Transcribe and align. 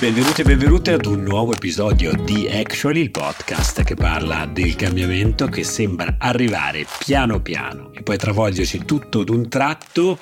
Benvenuti 0.00 0.40
e 0.40 0.44
benvenute 0.44 0.92
ad 0.92 1.04
un 1.04 1.22
nuovo 1.22 1.52
episodio 1.52 2.14
di 2.14 2.48
Actually, 2.48 3.02
il 3.02 3.10
podcast 3.10 3.82
che 3.82 3.94
parla 3.94 4.46
del 4.46 4.74
cambiamento 4.74 5.44
che 5.46 5.62
sembra 5.62 6.14
arrivare 6.16 6.86
piano 7.00 7.42
piano 7.42 7.92
e 7.92 8.02
poi 8.02 8.16
travolgerci 8.16 8.86
tutto 8.86 9.24
d'un 9.24 9.50
tratto. 9.50 10.18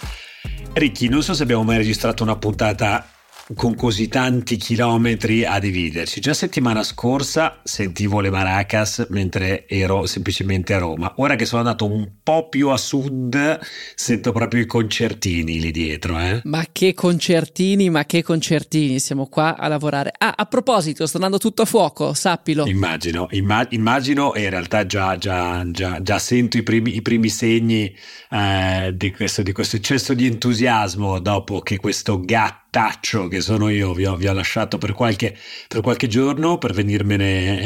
Ricky, 0.72 1.06
non 1.06 1.22
so 1.22 1.32
se 1.32 1.44
abbiamo 1.44 1.62
mai 1.62 1.76
registrato 1.76 2.24
una 2.24 2.34
puntata 2.34 3.06
con 3.54 3.74
così 3.74 4.08
tanti 4.08 4.56
chilometri 4.56 5.44
a 5.44 5.58
dividerci. 5.58 6.20
Già 6.20 6.34
settimana 6.34 6.82
scorsa 6.82 7.60
sentivo 7.64 8.20
le 8.20 8.30
maracas 8.30 9.06
mentre 9.10 9.66
ero 9.66 10.06
semplicemente 10.06 10.74
a 10.74 10.78
Roma. 10.78 11.14
Ora 11.16 11.34
che 11.34 11.46
sono 11.46 11.62
andato 11.62 11.86
un 11.86 12.08
po' 12.22 12.48
più 12.48 12.68
a 12.68 12.76
sud, 12.76 13.58
sento 13.94 14.32
proprio 14.32 14.62
i 14.62 14.66
concertini 14.66 15.60
lì 15.60 15.70
dietro. 15.70 16.18
Eh? 16.18 16.40
Ma 16.44 16.66
che 16.70 16.94
concertini, 16.94 17.90
ma 17.90 18.04
che 18.04 18.22
concertini, 18.22 18.98
siamo 18.98 19.26
qua 19.26 19.56
a 19.56 19.68
lavorare. 19.68 20.12
Ah, 20.16 20.34
a 20.36 20.44
proposito, 20.44 21.06
sta 21.06 21.16
andando 21.16 21.38
tutto 21.38 21.62
a 21.62 21.66
fuoco, 21.66 22.12
sappilo. 22.12 22.66
Immagino, 22.66 23.28
imma- 23.30 23.66
immagino 23.70 24.34
e 24.34 24.44
in 24.44 24.50
realtà 24.50 24.84
già, 24.86 25.16
già, 25.16 25.64
già, 25.70 26.02
già 26.02 26.18
sento 26.18 26.58
i 26.58 26.62
primi, 26.62 26.94
i 26.94 27.02
primi 27.02 27.28
segni 27.28 27.94
eh, 28.30 28.92
di, 28.94 29.10
questo, 29.10 29.42
di 29.42 29.52
questo 29.52 29.76
eccesso 29.76 30.12
di 30.14 30.26
entusiasmo 30.26 31.18
dopo 31.18 31.60
che 31.60 31.78
questo 31.78 32.20
gatto 32.20 32.67
taccio 32.70 33.28
che 33.28 33.40
sono 33.40 33.68
io 33.68 33.92
vi 33.94 34.04
ho, 34.06 34.16
vi 34.16 34.26
ho 34.28 34.32
lasciato 34.32 34.78
per 34.78 34.92
qualche, 34.92 35.36
per 35.68 35.80
qualche, 35.80 36.06
giorno 36.06 36.58
per 36.58 36.72
venirmene 36.72 37.62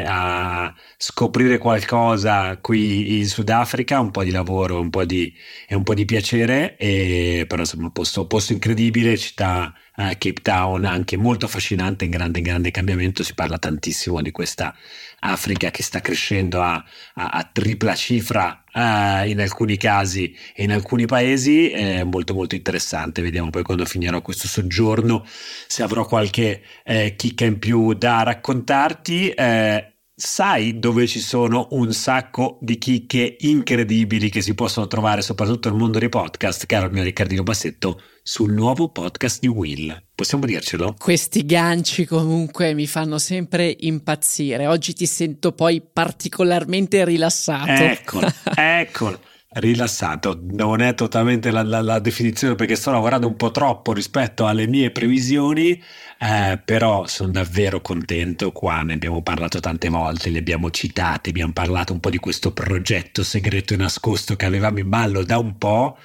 eh, 0.00 0.04
a 0.06 0.74
scoprire 0.96 1.58
qualcosa 1.58 2.56
qui 2.58 3.18
in 3.18 3.26
Sudafrica, 3.26 4.00
un 4.00 4.10
po' 4.10 4.24
di 4.24 4.30
lavoro 4.30 4.80
un 4.80 4.90
po' 4.90 5.04
di, 5.04 5.32
e 5.66 5.74
un 5.74 5.82
po' 5.82 5.94
di 5.94 6.04
piacere, 6.04 6.76
e, 6.76 7.44
però 7.46 7.62
insomma 7.62 7.90
posto, 7.90 8.26
posto 8.26 8.52
incredibile, 8.52 9.16
città 9.16 9.72
eh, 9.98 10.16
Cape 10.16 10.40
Town 10.42 10.84
anche 10.84 11.16
molto 11.16 11.46
affascinante, 11.46 12.04
in 12.04 12.10
grande, 12.12 12.38
in 12.38 12.44
grande 12.44 12.70
cambiamento, 12.70 13.24
si 13.24 13.34
parla 13.34 13.58
tantissimo 13.58 14.22
di 14.22 14.30
questa 14.30 14.74
Africa 15.20 15.72
che 15.72 15.82
sta 15.82 16.00
crescendo 16.00 16.62
a, 16.62 16.74
a, 17.14 17.28
a 17.30 17.50
tripla 17.52 17.96
cifra 17.96 18.62
uh, 18.72 19.26
in 19.26 19.40
alcuni 19.40 19.76
casi 19.76 20.32
e 20.54 20.62
in 20.62 20.70
alcuni 20.70 21.06
paesi. 21.06 21.70
È 21.70 22.04
molto 22.04 22.34
molto 22.34 22.54
interessante. 22.54 23.22
Vediamo 23.22 23.50
poi 23.50 23.64
quando 23.64 23.84
finirò 23.84 24.22
questo 24.22 24.46
soggiorno 24.46 25.26
se 25.26 25.82
avrò 25.82 26.06
qualche 26.06 26.62
eh, 26.84 27.14
chicca 27.16 27.44
in 27.44 27.58
più 27.58 27.94
da 27.94 28.22
raccontarti. 28.22 29.30
Eh, 29.30 29.92
sai 30.14 30.80
dove 30.80 31.06
ci 31.06 31.20
sono 31.20 31.68
un 31.70 31.92
sacco 31.92 32.58
di 32.60 32.76
chicche 32.76 33.36
incredibili 33.38 34.30
che 34.30 34.40
si 34.40 34.52
possono 34.52 34.88
trovare 34.88 35.22
soprattutto 35.22 35.68
nel 35.68 35.78
mondo 35.78 36.00
dei 36.00 36.08
podcast, 36.08 36.66
caro 36.66 36.90
mio 36.90 37.04
Riccardino 37.04 37.44
Bassetto, 37.44 38.02
sul 38.28 38.52
nuovo 38.52 38.90
podcast 38.90 39.40
di 39.40 39.46
Will. 39.46 40.02
Possiamo 40.14 40.44
dircelo? 40.44 40.94
Questi 40.98 41.46
ganci 41.46 42.04
comunque 42.04 42.74
mi 42.74 42.86
fanno 42.86 43.16
sempre 43.16 43.74
impazzire. 43.80 44.66
Oggi 44.66 44.92
ti 44.92 45.06
sento 45.06 45.52
poi 45.52 45.80
particolarmente 45.80 47.06
rilassato. 47.06 47.70
Eccolo, 47.70 48.30
eccolo 48.54 49.18
rilassato 49.50 50.38
non 50.42 50.82
è 50.82 50.94
totalmente 50.94 51.50
la, 51.50 51.62
la, 51.62 51.80
la, 51.80 51.98
definizione 52.00 52.54
perché 52.54 52.76
sto 52.76 52.90
lavorando 52.90 53.26
un 53.26 53.34
po' 53.34 53.50
troppo 53.50 53.94
rispetto 53.94 54.46
alle 54.46 54.66
mie 54.66 54.90
previsioni 54.90 55.82
eh, 56.20 56.60
però 56.62 57.06
sono 57.06 57.30
davvero 57.30 57.80
contento 57.80 58.52
qua 58.52 58.82
ne 58.82 58.92
abbiamo 58.92 59.22
parlato 59.22 59.58
tante 59.58 59.88
volte 59.88 60.28
le 60.28 60.40
abbiamo 60.40 60.70
citate 60.70 61.30
abbiamo 61.30 61.54
parlato 61.54 61.94
un 61.94 62.00
po' 62.00 62.10
di 62.10 62.18
questo 62.18 62.52
progetto 62.52 63.24
segreto 63.24 63.72
e 63.72 63.78
nascosto 63.78 64.36
che 64.36 64.44
avevamo 64.44 64.80
in 64.80 64.88
ballo 64.90 65.24
da 65.24 65.38
un 65.38 65.56
po' 65.56 65.96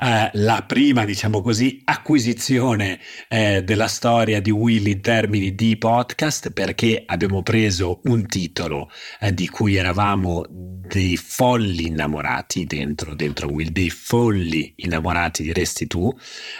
eh, 0.00 0.30
la 0.34 0.64
prima, 0.66 1.04
diciamo 1.04 1.40
così, 1.40 1.80
acquisizione 1.84 3.00
eh, 3.28 3.62
della 3.64 3.88
storia 3.88 4.40
di 4.40 4.50
Will 4.50 4.86
in 4.86 5.00
termini 5.00 5.54
di 5.54 5.76
podcast 5.76 6.50
perché 6.50 7.02
abbiamo 7.04 7.42
preso 7.42 8.00
un 8.04 8.26
titolo 8.26 8.90
eh, 9.20 9.34
di 9.34 9.48
cui 9.48 9.76
eravamo 9.76 10.44
dei 10.48 11.16
folli 11.16 11.86
innamorati 11.86 12.64
dentro, 12.64 13.14
dentro 13.14 13.48
Will, 13.48 13.70
dei 13.70 13.90
folli 13.90 14.72
innamorati 14.76 15.42
diresti 15.42 15.86
tu 15.86 16.10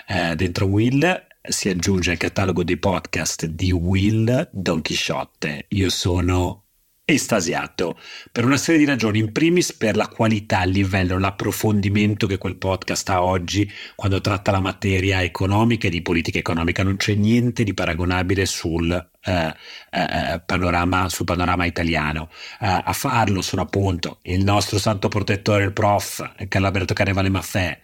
eh, 0.09 0.35
dentro 0.35 0.67
Will 0.67 1.27
si 1.41 1.69
aggiunge 1.69 2.11
al 2.11 2.17
catalogo 2.19 2.62
dei 2.62 2.77
podcast 2.77 3.47
di 3.47 3.73
Will 3.73 4.51
Don 4.53 4.83
Chisciotte. 4.83 5.67
Io 5.69 5.89
sono 5.89 6.68
estasiato 7.11 7.99
per 8.31 8.45
una 8.45 8.59
serie 8.59 8.81
di 8.81 8.85
ragioni, 8.85 9.19
in 9.19 9.33
primis 9.33 9.73
per 9.73 9.97
la 9.97 10.09
qualità, 10.09 10.63
il 10.65 10.73
livello, 10.73 11.19
l'approfondimento 11.19 12.27
che 12.27 12.37
quel 12.37 12.57
podcast 12.57 13.09
ha 13.09 13.23
oggi 13.23 13.71
quando 13.95 14.21
tratta 14.21 14.51
la 14.51 14.61
materia 14.61 15.23
economica 15.23 15.87
e 15.87 15.91
di 15.91 16.03
politica 16.03 16.37
economica, 16.37 16.83
non 16.83 16.97
c'è 16.97 17.15
niente 17.15 17.65
di 17.65 17.73
paragonabile 17.73 18.45
sul 18.45 18.93
eh, 18.93 19.55
eh, 19.91 20.43
panorama, 20.45 21.09
sul 21.09 21.25
panorama 21.25 21.65
italiano. 21.65 22.29
Eh, 22.61 22.67
a 22.67 22.93
farlo 22.93 23.41
sono 23.41 23.63
appunto 23.63 24.19
il 24.25 24.45
nostro 24.45 24.79
santo 24.79 25.09
protettore, 25.09 25.65
il 25.65 25.73
prof 25.73 26.35
Carlo 26.47 26.71
Carnevale 26.93 27.31
Maffè, 27.31 27.81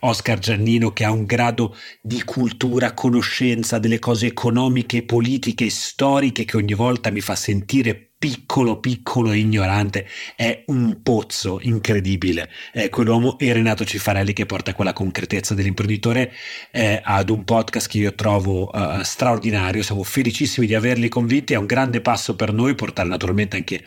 Oscar 0.00 0.38
Giannino 0.38 0.92
che 0.92 1.04
ha 1.04 1.10
un 1.10 1.24
grado 1.24 1.74
di 2.02 2.22
cultura, 2.24 2.92
conoscenza 2.92 3.78
delle 3.78 3.98
cose 3.98 4.26
economiche, 4.26 5.02
politiche 5.02 5.70
storiche 5.70 6.44
che 6.44 6.58
ogni 6.58 6.74
volta 6.74 7.10
mi 7.10 7.22
fa 7.22 7.34
sentire 7.34 8.10
piccolo, 8.18 8.80
piccolo 8.80 9.32
ignorante, 9.32 10.06
è 10.34 10.64
un 10.66 11.00
pozzo 11.02 11.58
incredibile. 11.62 12.50
È 12.72 12.88
quell'uomo 12.88 13.38
e 13.38 13.52
Renato 13.52 13.84
Cifarelli 13.84 14.32
che 14.32 14.46
porta 14.46 14.74
quella 14.74 14.92
concretezza 14.92 15.54
dell'imprenditore 15.54 16.32
eh, 16.70 17.00
ad 17.02 17.30
un 17.30 17.44
podcast 17.44 17.88
che 17.88 17.98
io 17.98 18.14
trovo 18.14 18.70
uh, 18.72 19.02
straordinario. 19.02 19.82
Siamo 19.82 20.02
felicissimi 20.02 20.66
di 20.66 20.74
averli 20.74 21.08
convinti. 21.08 21.52
È 21.52 21.56
un 21.56 21.66
grande 21.66 22.00
passo 22.00 22.34
per 22.34 22.52
noi 22.52 22.74
portare 22.74 23.08
naturalmente 23.08 23.56
anche 23.56 23.84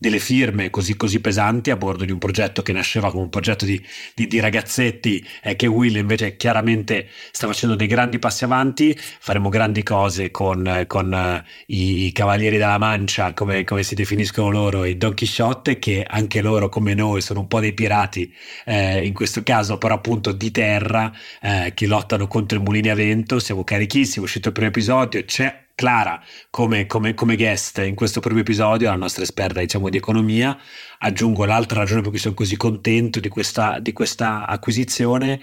delle 0.00 0.18
firme 0.18 0.70
così 0.70 0.96
così 0.96 1.20
pesanti 1.20 1.70
a 1.70 1.76
bordo 1.76 2.06
di 2.06 2.10
un 2.10 2.18
progetto 2.18 2.62
che 2.62 2.72
nasceva 2.72 3.10
come 3.10 3.24
un 3.24 3.28
progetto 3.28 3.66
di, 3.66 3.78
di, 4.14 4.26
di 4.26 4.40
ragazzetti 4.40 5.22
e 5.42 5.56
che 5.56 5.66
Will 5.66 5.94
invece 5.96 6.36
chiaramente 6.36 7.08
sta 7.30 7.46
facendo 7.46 7.74
dei 7.74 7.86
grandi 7.86 8.18
passi 8.18 8.44
avanti. 8.44 8.96
Faremo 8.98 9.50
grandi 9.50 9.82
cose 9.82 10.30
con, 10.30 10.84
con 10.86 11.12
uh, 11.12 11.46
i, 11.66 12.06
i, 12.06 12.12
Cavalieri 12.12 12.56
della 12.56 12.78
Mancia 12.78 13.34
come, 13.34 13.62
come, 13.64 13.82
si 13.82 13.94
definiscono 13.94 14.48
loro 14.48 14.84
i 14.86 14.96
Don 14.96 15.14
Quixote 15.14 15.78
che 15.78 16.02
anche 16.08 16.40
loro 16.40 16.70
come 16.70 16.94
noi 16.94 17.20
sono 17.20 17.40
un 17.40 17.48
po' 17.48 17.60
dei 17.60 17.74
pirati 17.74 18.32
eh, 18.64 19.04
in 19.04 19.12
questo 19.12 19.42
caso 19.42 19.76
però 19.76 19.96
appunto 19.96 20.32
di 20.32 20.50
terra 20.50 21.12
eh, 21.42 21.72
che 21.74 21.86
lottano 21.86 22.26
contro 22.26 22.58
i 22.58 22.62
mulini 22.62 22.88
a 22.88 22.94
vento. 22.94 23.38
Siamo 23.38 23.64
carichissimi 23.64 24.24
è 24.24 24.26
uscito 24.26 24.48
il 24.48 24.54
primo 24.54 24.68
episodio 24.70 25.22
c'è 25.26 25.68
Clara 25.80 26.22
come, 26.50 26.84
come, 26.84 27.14
come, 27.14 27.36
guest 27.36 27.78
in 27.78 27.94
questo 27.94 28.20
primo 28.20 28.40
episodio, 28.40 28.90
la 28.90 28.96
nostra 28.96 29.22
esperta 29.22 29.60
diciamo, 29.60 29.88
di 29.88 29.96
economia. 29.96 30.54
Aggiungo 30.98 31.46
l'altra 31.46 31.78
ragione 31.78 32.02
per 32.02 32.10
cui 32.10 32.18
sono 32.18 32.34
così 32.34 32.54
contento 32.58 33.18
di 33.18 33.30
questa, 33.30 33.78
di 33.78 33.94
questa 33.94 34.46
acquisizione 34.46 35.40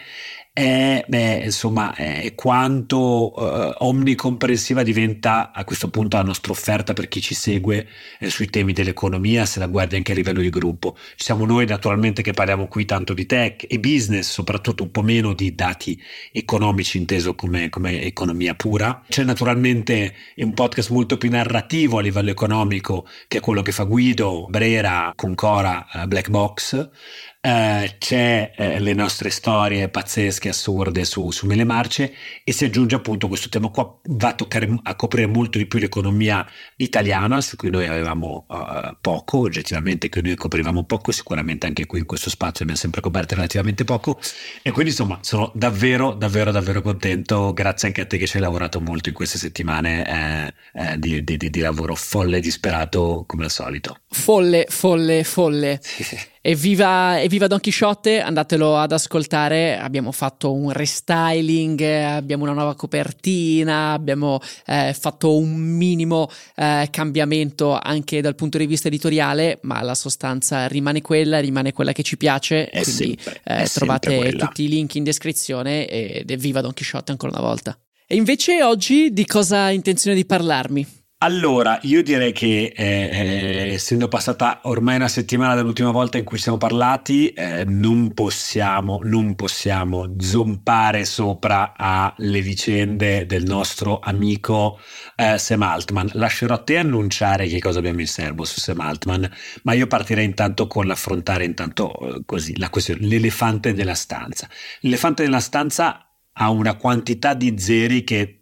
è, 0.58 1.06
beh, 1.08 1.42
insomma, 1.44 1.94
è 1.94 2.34
quanto 2.34 3.32
uh, 3.36 3.76
omnicomprensiva 3.78 4.82
diventa 4.82 5.52
a 5.54 5.64
questo 5.64 5.92
punto 5.92 6.18
la 6.18 6.24
nostra 6.24 6.52
offerta 6.52 6.94
per 6.94 7.08
chi 7.08 7.22
ci 7.22 7.36
segue 7.36 7.88
eh, 8.18 8.32
sui 8.32 8.50
temi 8.50 8.74
dell'economia, 8.74 9.46
se 9.46 9.60
la 9.60 9.68
guardi 9.68 9.98
anche 9.98 10.14
a 10.14 10.16
livello 10.16 10.42
di 10.42 10.50
gruppo. 10.50 10.98
Ci 11.16 11.26
siamo 11.26 11.46
noi 11.46 11.68
naturalmente 11.68 12.24
che 12.24 12.32
parliamo 12.32 12.68
qui 12.68 12.86
tanto 12.86 13.14
di 13.14 13.28
tech 13.28 13.68
e 13.70 13.80
business, 13.80 14.32
soprattutto 14.32 14.82
un 14.82 14.90
po' 14.90 15.04
meno 15.04 15.34
di 15.34 15.54
dati 15.54 16.02
economici 16.32 16.98
inteso 16.98 17.36
come, 17.36 17.70
come 17.70 18.02
economia 18.02 18.56
pura. 18.56 19.04
C'è 19.08 19.24
naturalmente 19.24 20.16
un 20.38 20.56
podcast 20.56 20.90
molto 20.90 21.18
più 21.18 21.30
narrativo 21.30 22.00
a 22.00 22.02
livello 22.02 22.32
economico 22.32 23.08
che 23.28 23.38
è 23.38 23.42
quello 23.42 23.62
che 23.62 23.72
fa 23.72 23.84
Guido 23.84 24.48
Brera 24.50 25.12
con 25.16 25.36
Cora 25.36 25.86
uh, 25.94 26.08
Black 26.08 26.30
Box 26.30 26.90
eh, 27.48 27.96
c'è 27.98 28.52
eh, 28.58 28.80
le 28.80 28.94
nostre 28.94 29.30
storie 29.30 29.88
pazzesche, 29.88 30.50
assurde 30.50 31.06
su, 31.06 31.32
su 31.32 31.46
Mille 31.46 31.64
Marce 31.64 32.14
e 32.44 32.52
si 32.52 32.66
aggiunge 32.66 32.96
appunto 32.96 33.30
questo 33.30 33.48
tema 33.48 33.70
qua, 33.70 34.00
va 34.04 34.28
a, 34.28 34.34
toccare, 34.34 34.78
a 34.84 34.96
coprire 34.96 35.28
molto 35.28 35.58
di 35.58 35.66
più 35.66 35.80
l'economia 35.80 36.46
italiana 36.76 37.40
su 37.40 37.56
cui 37.56 37.70
noi 37.70 37.88
avevamo 37.88 38.46
uh, 38.50 38.98
poco, 39.00 39.38
oggettivamente 39.40 40.10
che 40.10 40.22
noi 40.22 40.36
coprivamo 40.36 40.84
poco, 40.84 41.14
sicuramente 41.14 41.66
anche 41.68 41.86
qui 41.86 42.00
in 42.00 42.06
questo 42.06 42.30
spazio 42.30 42.64
abbiamo 42.64 42.82
sempre 42.82 43.00
coperto 43.00 43.36
relativamente 43.36 43.86
poco 43.86 44.20
e 44.62 44.72
quindi 44.72 44.92
insomma 44.92 45.20
sono 45.22 45.50
davvero 45.56 46.14
davvero 46.14 46.52
davvero 46.52 46.82
contento, 46.82 47.54
grazie 47.54 47.88
anche 47.88 48.02
a 48.02 48.06
te 48.06 48.18
che 48.18 48.28
ci 48.28 48.36
hai 48.36 48.42
lavorato 48.44 48.82
molto 48.82 49.08
in 49.08 49.16
queste 49.16 49.38
settimane 49.38 50.06
eh, 50.06 50.54
eh, 50.74 51.00
di, 51.00 51.24
di, 51.24 51.38
di, 51.38 51.50
di 51.50 51.60
lavoro 51.62 51.96
folle 51.96 52.38
e 52.38 52.42
disperato 52.42 53.24
come 53.26 53.46
al 53.46 53.52
solito. 53.52 54.00
Folle, 54.10 54.66
folle, 54.68 55.24
folle. 55.24 55.80
Evviva, 56.42 57.22
evviva 57.22 57.48
Don 57.48 57.60
Chisciotte, 57.60 58.22
andatelo 58.22 58.78
ad 58.78 58.92
ascoltare. 58.92 59.78
Abbiamo 59.78 60.12
fatto 60.12 60.54
un 60.54 60.72
restyling, 60.72 61.82
abbiamo 61.82 62.44
una 62.44 62.54
nuova 62.54 62.76
copertina, 62.76 63.92
abbiamo 63.94 64.40
eh, 64.66 64.96
fatto 64.98 65.38
un 65.38 65.56
minimo 65.56 66.30
eh, 66.56 66.88
cambiamento 66.92 67.78
anche 67.78 68.22
dal 68.22 68.36
punto 68.36 68.58
di 68.58 68.66
vista 68.66 68.88
editoriale, 68.88 69.60
ma 69.64 69.82
la 69.82 69.96
sostanza 69.96 70.68
rimane 70.68 71.02
quella, 71.02 71.40
rimane 71.40 71.74
quella 71.74 71.92
che 71.92 72.04
ci 72.04 72.18
piace. 72.18 72.70
È 72.70 72.82
quindi 72.84 73.18
sempre, 73.22 73.42
eh, 73.44 73.68
trovate 73.68 74.34
tutti 74.34 74.64
i 74.64 74.68
link 74.68 74.96
in 74.96 75.04
descrizione 75.04 75.88
ed 75.88 76.30
evviva 76.30 76.62
Don 76.62 76.74
Chisciotte 76.74 77.12
ancora 77.12 77.38
una 77.38 77.46
volta. 77.46 77.78
E 78.08 78.16
invece 78.16 78.64
oggi 78.64 79.12
di 79.12 79.26
cosa 79.26 79.64
hai 79.64 79.76
intenzione 79.76 80.16
di 80.16 80.26
parlarmi? 80.26 80.88
Allora, 81.20 81.80
io 81.82 82.04
direi 82.04 82.32
che 82.32 82.72
eh, 82.76 83.74
essendo 83.74 84.08
passata 84.08 84.60
ormai 84.66 84.98
una 84.98 85.08
settimana 85.08 85.56
dall'ultima 85.56 85.90
volta 85.90 86.20
in 86.20 86.24
cui 86.24 86.38
siamo 86.38 86.60
parlati, 86.60 87.30
eh, 87.30 87.64
non 87.66 88.14
possiamo, 88.14 89.00
non 89.02 89.34
possiamo 89.34 90.14
zompare 90.20 91.06
sopra 91.06 91.74
alle 91.76 92.42
vicende 92.42 93.26
del 93.26 93.46
nostro 93.46 93.98
amico 93.98 94.80
eh, 95.16 95.40
Sam 95.40 95.64
Altman. 95.64 96.12
Lascerò 96.14 96.54
a 96.54 96.62
te 96.62 96.78
annunciare 96.78 97.48
che 97.48 97.58
cosa 97.58 97.80
abbiamo 97.80 98.02
in 98.02 98.08
serbo 98.08 98.46
su 98.46 98.60
Sam 98.60 98.80
Altman, 98.82 99.28
ma 99.64 99.74
io 99.74 99.88
partirei 99.88 100.24
intanto 100.24 100.68
con 100.68 100.86
l'affrontare 100.86 101.46
intanto 101.46 101.98
eh, 102.00 102.22
così 102.28 102.56
la 102.60 102.70
questione, 102.70 103.08
l'elefante 103.08 103.74
della 103.74 103.96
stanza. 103.96 104.48
L'elefante 104.82 105.24
della 105.24 105.40
stanza 105.40 106.08
ha 106.32 106.50
una 106.52 106.76
quantità 106.76 107.34
di 107.34 107.58
zeri 107.58 108.04
che 108.04 108.37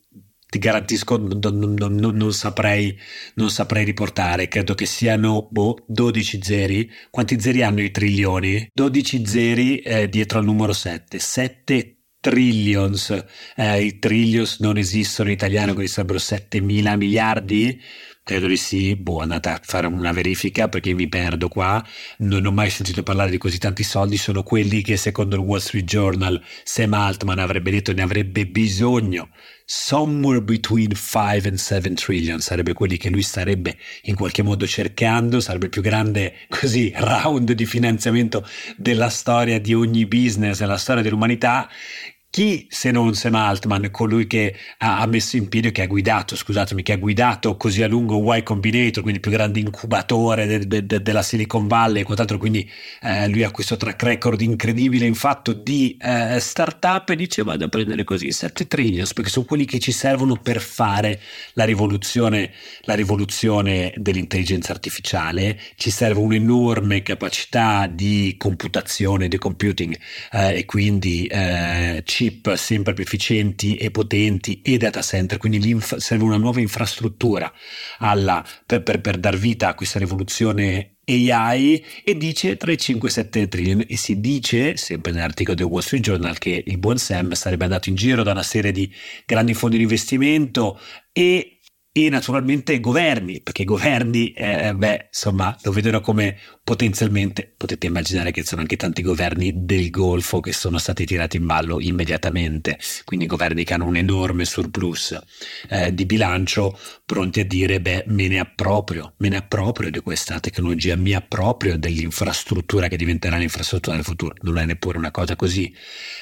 ti 0.55 0.59
garantisco 0.59 1.17
non, 1.17 1.73
non, 1.73 1.95
non, 1.95 2.33
saprei, 2.33 2.97
non 3.33 3.49
saprei 3.49 3.83
riportare, 3.83 4.47
credo 4.47 4.73
che 4.73 4.85
siano 4.85 5.49
boh, 5.51 5.83
12 5.85 6.39
zeri. 6.41 6.89
Quanti 7.09 7.39
zeri 7.41 7.61
hanno 7.61 7.81
i 7.81 7.91
trilioni? 7.91 8.69
12 8.73 9.25
zeri 9.25 9.79
eh, 9.79 10.07
dietro 10.07 10.39
al 10.39 10.45
numero 10.45 10.71
7, 10.71 11.19
7 11.19 11.97
trillions, 12.21 13.25
eh, 13.57 13.83
i 13.83 13.99
trillions 13.99 14.59
non 14.59 14.77
esistono 14.77 15.27
in 15.27 15.35
italiano, 15.35 15.73
quindi 15.73 15.91
sarebbero 15.91 16.19
7 16.19 16.61
mila 16.61 16.95
miliardi, 16.95 17.79
Credo 18.27 18.47
di 18.47 18.57
sì, 18.57 18.95
boh, 18.95 19.19
andate 19.19 19.49
a 19.49 19.61
fare 19.63 19.85
una 19.85 20.11
verifica 20.11 20.67
perché 20.67 20.93
mi 20.93 21.07
perdo 21.07 21.47
qua. 21.47 21.85
Non 22.17 22.43
ho 22.47 22.51
mai 22.51 22.71
sentito 22.71 23.03
parlare 23.03 23.29
di 23.29 23.37
così 23.37 23.59
tanti 23.59 23.83
soldi, 23.83 24.17
sono 24.17 24.41
quelli 24.41 24.81
che 24.81 24.97
secondo 24.97 25.35
il 25.35 25.43
Wall 25.43 25.59
Street 25.59 25.85
Journal 25.85 26.43
Sam 26.63 26.95
Altman 26.95 27.37
avrebbe 27.37 27.69
detto 27.69 27.93
ne 27.93 28.01
avrebbe 28.01 28.47
bisogno. 28.47 29.29
Somewhere 29.63 30.41
between 30.41 30.95
5 30.95 31.49
and 31.49 31.57
7 31.57 31.93
trillion 31.93 32.39
sarebbe 32.39 32.73
quelli 32.73 32.97
che 32.97 33.11
lui 33.11 33.21
starebbe 33.21 33.77
in 34.05 34.15
qualche 34.15 34.41
modo 34.41 34.65
cercando, 34.65 35.39
sarebbe 35.39 35.65
il 35.65 35.71
più 35.71 35.83
grande 35.83 36.33
così 36.49 36.91
round 36.95 37.51
di 37.51 37.65
finanziamento 37.67 38.43
della 38.75 39.09
storia 39.09 39.59
di 39.59 39.75
ogni 39.75 40.07
business, 40.07 40.57
della 40.57 40.77
storia 40.77 41.03
dell'umanità 41.03 41.69
chi 42.29 42.67
se 42.69 42.91
non 42.91 43.13
Sam 43.13 43.35
Altman, 43.35 43.89
colui 43.91 44.27
che 44.27 44.53
ha, 44.79 44.99
ha, 44.99 45.05
messo 45.05 45.37
in 45.37 45.47
piedi, 45.47 45.71
che 45.71 45.83
ha 45.83 45.87
guidato, 45.87 46.35
scusatemi, 46.35 46.83
che 46.83 46.91
ha 46.91 46.97
guidato 46.97 47.55
così 47.55 47.81
a 47.81 47.87
lungo 47.87 48.35
Y 48.35 48.43
Combinator, 48.43 49.01
quindi 49.03 49.13
il 49.13 49.19
più 49.21 49.31
grande 49.31 49.61
incubatore 49.61 50.45
de, 50.45 50.67
de, 50.67 50.85
de, 50.85 51.01
della 51.01 51.21
Silicon 51.21 51.67
Valley 51.67 52.01
e 52.01 52.03
quant'altro, 52.03 52.37
quindi 52.37 52.69
eh, 53.01 53.29
lui 53.29 53.43
ha 53.43 53.51
questo 53.51 53.77
track 53.77 54.03
record 54.03 54.41
incredibile 54.41 55.05
in 55.05 55.15
fatto 55.15 55.53
di 55.53 55.97
eh, 56.01 56.37
startup 56.41 57.09
e 57.09 57.15
dice 57.15 57.43
vado 57.43 57.65
a 57.65 57.67
prendere 57.69 58.03
così 58.03 58.31
7 58.31 58.67
trillions 58.67 59.13
perché 59.13 59.29
sono 59.29 59.45
quelli 59.45 59.63
che 59.63 59.79
ci 59.79 59.93
servono 59.93 60.35
per 60.35 60.59
fare 60.59 61.21
la 61.53 61.63
rivoluzione, 61.63 62.51
la 62.81 62.95
rivoluzione 62.95 63.93
dell'intelligenza 63.95 64.73
artificiale, 64.73 65.57
ci 65.77 65.89
serve 65.89 66.19
un'enorme 66.19 67.01
capacità 67.01 67.87
di 67.87 68.35
computazione, 68.37 69.29
di 69.29 69.37
computing 69.37 69.97
eh, 70.33 70.57
e 70.57 70.65
quindi 70.65 71.27
eh, 71.27 72.01
ci 72.03 72.24
chip 72.25 72.55
sempre 72.55 72.93
più 72.93 73.03
efficienti 73.03 73.75
e 73.75 73.91
potenti 73.91 74.61
e 74.61 74.77
data 74.77 75.01
center, 75.01 75.37
quindi 75.37 75.77
serve 75.79 76.23
una 76.23 76.37
nuova 76.37 76.59
infrastruttura 76.59 77.51
alla, 77.99 78.43
per, 78.65 78.83
per, 78.83 79.01
per 79.01 79.17
dar 79.17 79.37
vita 79.37 79.69
a 79.69 79.75
questa 79.75 79.99
rivoluzione 79.99 80.97
AI 81.05 81.85
e 82.03 82.17
dice 82.17 82.57
tra 82.57 82.71
i 82.71 82.77
5 82.77 83.07
e 83.07 83.11
7 83.11 83.47
trillion. 83.47 83.83
E 83.87 83.97
si 83.97 84.19
dice, 84.19 84.75
sempre 84.77 85.11
nell'articolo 85.11 85.55
del 85.55 85.67
Wall 85.67 85.81
Street 85.81 86.03
Journal, 86.03 86.37
che 86.37 86.63
il 86.65 86.77
buon 86.77 86.97
Sam 86.97 87.33
sarebbe 87.33 87.65
andato 87.65 87.89
in 87.89 87.95
giro 87.95 88.23
da 88.23 88.31
una 88.31 88.43
serie 88.43 88.71
di 88.71 88.91
grandi 89.25 89.53
fondi 89.53 89.77
di 89.77 89.83
investimento 89.83 90.79
e 91.11 91.54
e 91.97 92.09
naturalmente 92.09 92.81
governi, 92.81 93.39
perché 93.39 93.61
i 93.61 93.65
governi, 93.65 94.33
eh, 94.33 94.73
beh, 94.75 95.05
insomma, 95.07 95.57
lo 95.61 95.71
vedono 95.71 96.01
come 96.01 96.37
potenzialmente, 96.61 97.53
potete 97.55 97.87
immaginare 97.87 98.31
che 98.31 98.43
sono 98.43 98.59
anche 98.59 98.75
tanti 98.75 99.01
governi 99.01 99.63
del 99.63 99.91
Golfo 99.91 100.41
che 100.41 100.51
sono 100.51 100.77
stati 100.77 101.05
tirati 101.05 101.37
in 101.37 101.45
ballo 101.45 101.79
immediatamente, 101.79 102.77
quindi 103.05 103.27
governi 103.27 103.63
che 103.63 103.75
hanno 103.75 103.85
un 103.85 103.95
enorme 103.95 104.43
surplus 104.43 105.17
eh, 105.69 105.93
di 105.93 106.05
bilancio, 106.05 106.77
pronti 107.05 107.39
a 107.39 107.45
dire, 107.45 107.79
beh, 107.79 108.03
me 108.07 108.27
ne 108.27 108.39
approprio, 108.39 109.13
me 109.19 109.29
ne 109.29 109.37
approprio 109.37 109.89
di 109.89 110.01
questa 110.01 110.41
tecnologia, 110.41 110.97
mi 110.97 111.13
approprio 111.13 111.77
dell'infrastruttura 111.77 112.89
che 112.89 112.97
diventerà 112.97 113.37
l'infrastruttura 113.37 113.95
del 113.95 114.03
futuro. 114.03 114.33
Non 114.41 114.57
è 114.57 114.65
neppure 114.65 114.97
una 114.97 115.11
cosa 115.11 115.37
così 115.37 115.73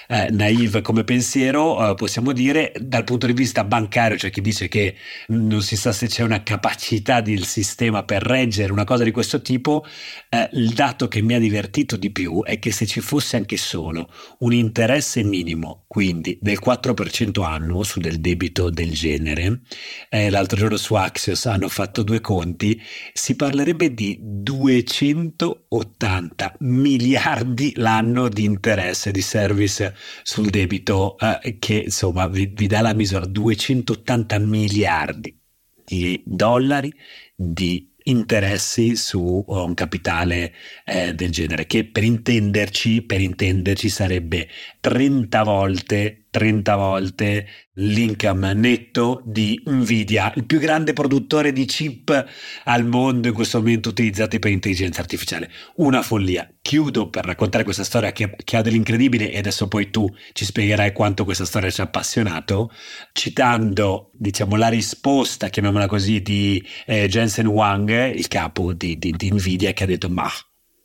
eh, 0.08 0.30
naive 0.30 0.82
come 0.82 1.04
pensiero, 1.04 1.90
eh, 1.90 1.96
possiamo 1.96 2.32
dire, 2.32 2.74
dal 2.80 3.06
punto 3.06 3.26
di 3.26 3.34
vista 3.34 3.64
bancario, 3.64 4.18
cioè 4.20 4.30
chi 4.30 4.42
dice 4.42 4.68
che 4.68 4.96
non 5.30 5.62
si 5.64 5.76
sa 5.76 5.92
se 5.92 6.06
c'è 6.08 6.22
una 6.22 6.44
capacità 6.44 7.22
del 7.22 7.46
sistema 7.46 8.04
per 8.04 8.22
reggere 8.22 8.72
una 8.72 8.84
cosa 8.84 9.04
di 9.04 9.10
questo 9.12 9.42
tipo, 9.42 9.84
eh, 10.30 10.50
il 10.54 10.74
dato 10.74 11.08
che 11.08 11.22
mi 11.22 11.34
ha 11.34 11.40
divertito 11.40 11.98
di 11.98 12.12
più 12.12 12.44
è 12.44 12.60
che 12.60 12.72
se 12.72 12.86
ci 12.86 13.00
fosse 13.00 13.38
anche 13.38 13.58
solo 13.58 14.08
un 14.40 14.54
interesse 14.54 15.24
minimo, 15.24 15.86
quindi 15.88 16.38
del 16.42 16.60
4% 16.64 17.44
annuo 17.44 17.82
su 17.84 18.00
del 18.00 18.20
debito 18.20 18.70
del 18.70 18.92
genere, 18.92 19.62
eh, 20.10 20.30
l'altro 20.30 20.58
giorno 20.58 20.78
su 20.78 20.94
Axios 20.96 21.46
hanno 21.46 21.70
fatto 21.70 22.04
due 22.04 22.22
conti, 22.22 22.82
si 23.14 23.36
parlerebbe 23.36 23.94
di 23.94 24.18
280 24.22 26.56
miliardi 26.60 27.74
l'anno 27.78 28.30
di 28.30 28.44
interesse 28.44 29.12
di 29.12 29.22
service 29.22 29.96
sul 30.24 30.50
debito 30.50 31.18
eh, 31.18 31.58
che 31.60 31.84
insomma 31.86 32.28
vi, 32.28 32.52
vi 32.54 32.68
dà 32.68 32.82
la 32.82 32.94
misura 32.94 33.26
280 33.26 34.40
miliardi 34.40 35.42
di 35.86 36.22
dollari 36.26 36.94
di 37.36 37.92
interessi 38.04 38.96
su 38.96 39.44
un 39.48 39.74
capitale 39.74 40.54
eh, 40.86 41.14
del 41.14 41.32
genere 41.32 41.66
che 41.66 41.86
per 41.86 42.04
intenderci 42.04 43.02
per 43.04 43.22
intenderci 43.22 43.90
sarebbe 43.90 44.48
30 44.80 45.44
volte 45.44 46.23
30 46.34 46.76
volte 46.76 47.48
l'income 47.74 48.56
netto 48.56 49.22
di 49.24 49.62
Nvidia, 49.68 50.34
il 50.36 50.46
più 50.46 50.58
grande 50.58 50.94
produttore 50.94 51.54
di 51.54 51.66
chip 51.66 52.26
al 52.64 52.86
mondo 52.88 53.28
in 53.28 53.36
questo 53.36 53.60
momento 53.60 53.90
utilizzati 53.90 54.40
per 54.40 54.50
intelligenza 54.50 55.00
artificiale. 55.00 55.52
Una 55.76 56.02
follia. 56.02 56.52
Chiudo 56.60 57.10
per 57.10 57.26
raccontare 57.26 57.64
questa 57.64 57.84
storia 57.84 58.12
che, 58.12 58.36
che, 58.44 58.58
ha 58.58 58.62
dell'incredibile 58.62 59.32
e 59.32 59.38
adesso 59.38 59.68
poi 59.68 59.92
tu 59.92 60.12
ci 60.32 60.44
spiegherai 60.44 60.92
quanto 60.92 61.24
questa 61.24 61.46
storia 61.46 61.70
ci 61.70 61.82
ha 61.82 61.84
appassionato, 61.84 62.72
citando 63.12 64.10
diciamo 64.14 64.56
la 64.56 64.70
risposta, 64.70 65.50
chiamiamola 65.50 65.86
così, 65.86 66.24
di 66.24 66.66
eh, 66.88 67.08
Jensen 67.08 67.46
Wang, 67.46 68.16
il 68.16 68.28
capo 68.28 68.74
di, 68.74 68.98
di, 68.98 69.12
di 69.12 69.32
Nvidia, 69.32 69.72
che 69.74 69.84
ha 69.84 69.88
detto 69.88 70.10
ma 70.10 70.28